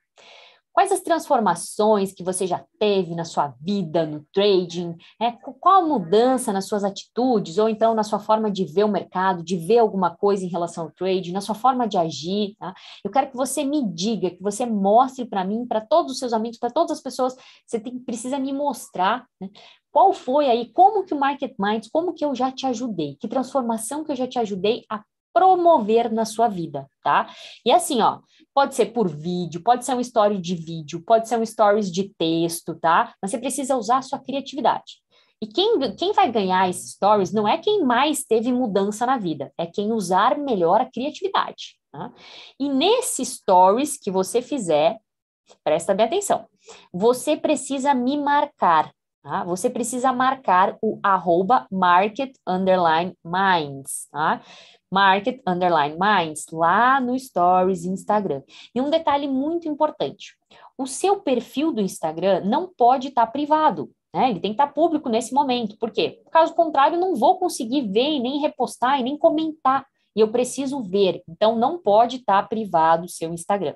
[0.74, 4.98] Quais as transformações que você já teve na sua vida, no trading?
[5.22, 8.88] É, qual a mudança nas suas atitudes, ou então na sua forma de ver o
[8.88, 12.56] mercado, de ver alguma coisa em relação ao trading, na sua forma de agir?
[12.58, 12.74] Tá?
[13.06, 16.34] Eu quero que você me diga, que você mostre para mim, para todos os seus
[16.34, 17.36] amigos, para todas as pessoas,
[17.68, 19.52] você tem, precisa me mostrar né?
[19.92, 23.28] qual foi aí, como que o Market Minds, como que eu já te ajudei, que
[23.28, 25.04] transformação que eu já te ajudei a
[25.34, 27.34] promover na sua vida, tá?
[27.66, 28.20] E assim, ó,
[28.54, 32.10] pode ser por vídeo, pode ser um story de vídeo, pode ser um stories de
[32.18, 33.14] texto, tá?
[33.22, 35.02] Mas você precisa usar a sua criatividade.
[35.42, 39.52] E quem, quem vai ganhar esses stories não é quem mais teve mudança na vida,
[39.58, 41.78] é quem usar melhor a criatividade.
[41.92, 42.14] Tá?
[42.58, 44.98] E nesse stories que você fizer,
[45.62, 46.46] presta bem atenção,
[46.94, 49.42] você precisa me marcar, Tá?
[49.46, 54.42] Você precisa marcar o arroba market underline minds, tá?
[54.94, 58.44] Market Underline Minds, lá no Stories Instagram.
[58.76, 60.38] E um detalhe muito importante:
[60.78, 63.92] o seu perfil do Instagram não pode estar tá privado.
[64.14, 64.30] Né?
[64.30, 65.76] Ele tem que estar tá público nesse momento.
[65.80, 66.22] Por quê?
[66.32, 69.84] Caso contrário, não vou conseguir ver e nem repostar e nem comentar.
[70.16, 71.24] E eu preciso ver.
[71.28, 73.74] Então, não pode estar tá privado o seu Instagram.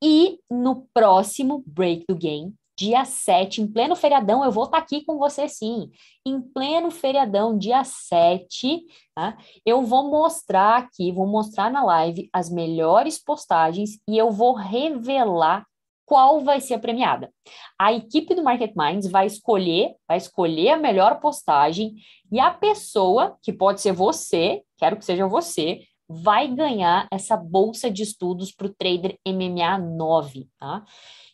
[0.00, 4.82] E no próximo Break do Game, dia 7, em pleno feriadão, eu vou estar tá
[4.82, 5.88] aqui com você sim.
[6.26, 8.82] Em pleno feriadão, dia 7,
[9.14, 9.38] tá?
[9.64, 15.64] eu vou mostrar aqui, vou mostrar na live as melhores postagens e eu vou revelar
[16.04, 17.32] qual vai ser a premiada.
[17.78, 21.94] A equipe do Market Minds vai escolher, vai escolher a melhor postagem
[22.32, 27.88] e a pessoa, que pode ser você, quero que seja você, vai ganhar essa bolsa
[27.88, 30.84] de estudos para o Trader MMA 9, tá?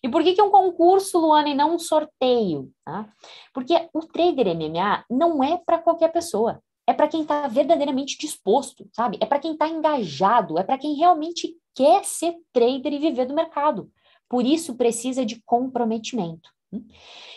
[0.03, 2.71] E por que, que é um concurso, Luana, e não um sorteio?
[2.85, 3.09] Tá?
[3.53, 6.63] Porque o Trader MMA não é para qualquer pessoa.
[6.87, 9.19] É para quem está verdadeiramente disposto, sabe?
[9.21, 13.35] É para quem está engajado, é para quem realmente quer ser trader e viver do
[13.35, 13.91] mercado.
[14.29, 16.51] Por isso precisa de comprometimento.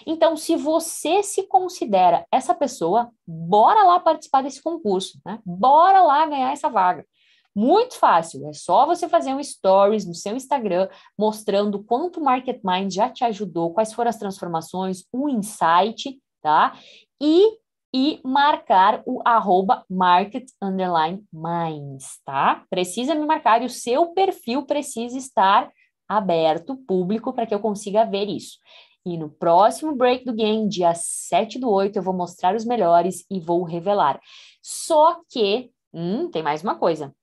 [0.06, 5.40] Então, se você se considera essa pessoa, bora lá participar desse concurso, né?
[5.46, 7.06] Bora lá ganhar essa vaga.
[7.54, 10.88] Muito fácil, é só você fazer um stories no seu Instagram
[11.18, 16.78] mostrando quanto o Market Mind já te ajudou, quais foram as transformações, um insight, tá?
[17.22, 17.58] E,
[17.94, 22.64] e marcar o arroba market underline minds, tá?
[22.70, 25.70] Precisa me marcar e o seu perfil precisa estar
[26.08, 28.58] aberto, público, para que eu consiga ver isso.
[29.06, 33.26] E no próximo Break do Game, dia 7 do 8, eu vou mostrar os melhores
[33.30, 34.22] e vou revelar.
[34.62, 37.14] Só que, hum, tem mais uma coisa.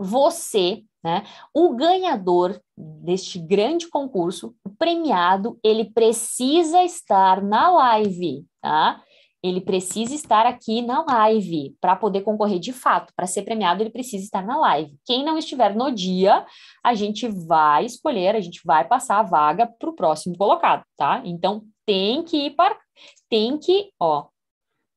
[0.00, 1.24] Você, né,
[1.54, 9.02] o ganhador deste grande concurso, o premiado, ele precisa estar na live, tá?
[9.42, 13.12] ele precisa estar aqui na live para poder concorrer de fato.
[13.16, 14.94] Para ser premiado, ele precisa estar na live.
[15.04, 16.44] Quem não estiver no dia,
[16.84, 21.22] a gente vai escolher, a gente vai passar a vaga para o próximo colocado, tá?
[21.24, 22.76] Então tem que ir para.
[23.28, 24.26] Tem que, ó,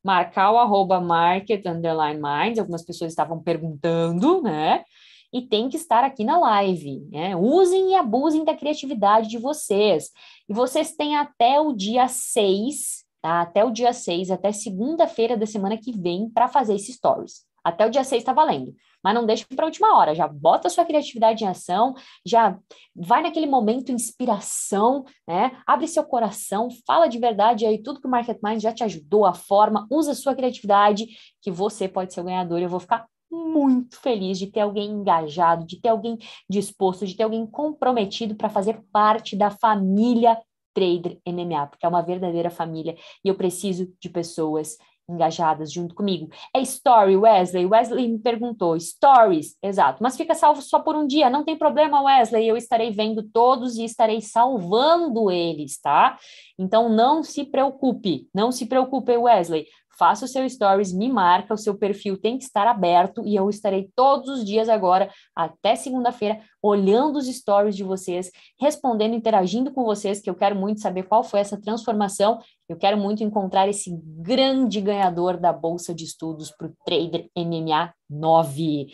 [0.03, 2.59] marcar o arroba market underline minds.
[2.59, 4.83] Algumas pessoas estavam perguntando, né?
[5.31, 7.07] E tem que estar aqui na live.
[7.11, 7.35] Né?
[7.35, 10.09] Usem e abusem da criatividade de vocês.
[10.47, 13.41] E vocês têm até o dia 6 tá?
[13.41, 17.45] Até o dia 6, até segunda-feira da semana que vem para fazer esse stories.
[17.63, 18.75] Até o dia 6 está valendo.
[19.03, 21.93] Mas não deixe para a última hora, já bota a sua criatividade em ação,
[22.25, 22.57] já
[22.95, 25.51] vai naquele momento inspiração, né?
[25.67, 29.25] Abre seu coração, fala de verdade aí tudo que o Market Mind já te ajudou,
[29.25, 31.05] a forma, usa a sua criatividade,
[31.41, 32.59] que você pode ser o ganhador.
[32.59, 36.17] Eu vou ficar muito feliz de ter alguém engajado, de ter alguém
[36.49, 40.39] disposto, de ter alguém comprometido para fazer parte da família
[40.73, 44.77] Trader MMA, porque é uma verdadeira família e eu preciso de pessoas
[45.09, 46.29] engajadas junto comigo.
[46.55, 47.65] É story, Wesley.
[47.65, 52.01] Wesley me perguntou, stories, exato, mas fica salvo só por um dia, não tem problema,
[52.01, 56.17] Wesley, eu estarei vendo todos e estarei salvando eles, tá?
[56.57, 61.57] Então não se preocupe, não se preocupe, Wesley faça o seu stories, me marca, o
[61.57, 66.41] seu perfil tem que estar aberto e eu estarei todos os dias agora, até segunda-feira,
[66.61, 71.23] olhando os stories de vocês, respondendo, interagindo com vocês, que eu quero muito saber qual
[71.23, 72.39] foi essa transformação.
[72.67, 77.93] Eu quero muito encontrar esse grande ganhador da Bolsa de Estudos para o Trader MMA
[78.09, 78.87] 9.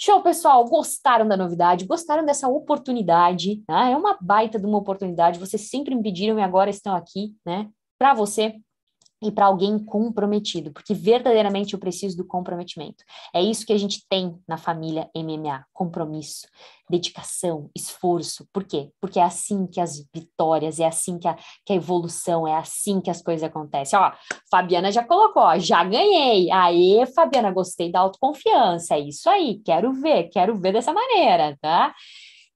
[0.00, 0.64] Show, pessoal!
[0.64, 1.84] Gostaram da novidade?
[1.84, 3.64] Gostaram dessa oportunidade?
[3.68, 3.92] Né?
[3.92, 5.40] É uma baita de uma oportunidade.
[5.40, 7.68] Vocês sempre me pediram e agora estão aqui, né?
[7.98, 8.60] Para você
[9.22, 13.04] e para alguém comprometido, porque verdadeiramente eu preciso do comprometimento.
[13.34, 16.46] É isso que a gente tem na família MMA: compromisso,
[16.88, 18.46] dedicação, esforço.
[18.52, 18.90] Por quê?
[19.00, 23.00] Porque é assim que as vitórias, é assim que a, que a evolução, é assim
[23.00, 23.98] que as coisas acontecem.
[23.98, 24.12] Ó,
[24.50, 26.50] Fabiana já colocou, ó, já ganhei.
[26.50, 28.94] Aê, Fabiana, gostei da autoconfiança.
[28.94, 31.92] É isso aí, quero ver, quero ver dessa maneira, tá?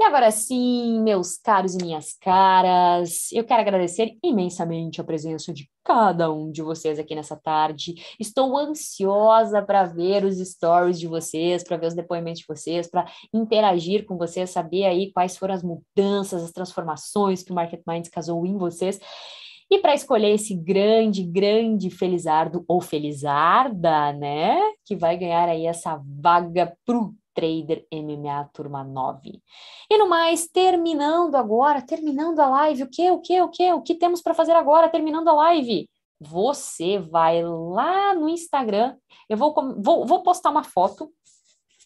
[0.00, 5.70] E agora sim, meus caros e minhas caras, eu quero agradecer imensamente a presença de
[5.84, 7.94] cada um de vocês aqui nessa tarde.
[8.18, 13.06] Estou ansiosa para ver os stories de vocês, para ver os depoimentos de vocês, para
[13.32, 18.10] interagir com vocês, saber aí quais foram as mudanças, as transformações que o Market Minds
[18.10, 19.00] casou em vocês.
[19.70, 25.98] E para escolher esse grande, grande felizardo ou felizarda, né, que vai ganhar aí essa
[26.20, 29.40] vaga pro Trader MMA Turma 9.
[29.90, 33.82] E no mais, terminando agora, terminando a live, o que, o que, o que, o
[33.82, 35.88] que temos para fazer agora, terminando a live?
[36.20, 38.96] Você vai lá no Instagram,
[39.28, 41.10] eu vou, vou, vou postar uma foto,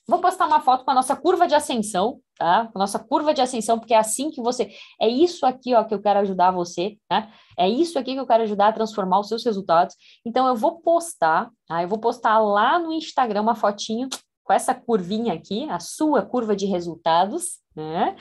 [0.06, 2.66] vou postar uma foto com a nossa curva de ascensão, tá?
[2.66, 4.70] Com a nossa curva de ascensão, porque é assim que você,
[5.00, 7.32] é isso aqui, ó, que eu quero ajudar você, né?
[7.58, 9.96] É isso aqui que eu quero ajudar a transformar os seus resultados.
[10.24, 11.82] Então, eu vou postar, tá?
[11.82, 14.08] Eu vou postar lá no Instagram uma fotinho
[14.46, 18.14] com essa curvinha aqui, a sua curva de resultados, né?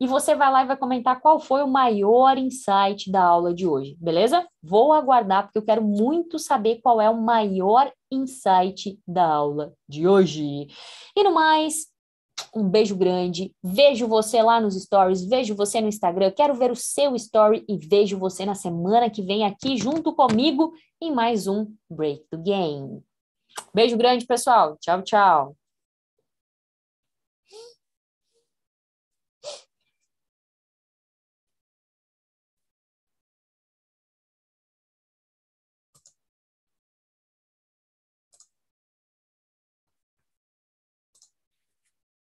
[0.00, 3.68] E você vai lá e vai comentar qual foi o maior insight da aula de
[3.68, 4.44] hoje, beleza?
[4.60, 10.08] Vou aguardar, porque eu quero muito saber qual é o maior insight da aula de
[10.08, 10.66] hoje.
[11.16, 11.88] E no mais,
[12.54, 13.54] Um beijo grande.
[13.62, 16.32] Vejo você lá nos stories, vejo você no Instagram.
[16.32, 20.72] Quero ver o seu story e vejo você na semana que vem aqui junto comigo
[21.00, 23.02] em mais um Break the Game.
[23.74, 24.76] Beijo grande, pessoal.
[24.80, 25.59] Tchau, tchau.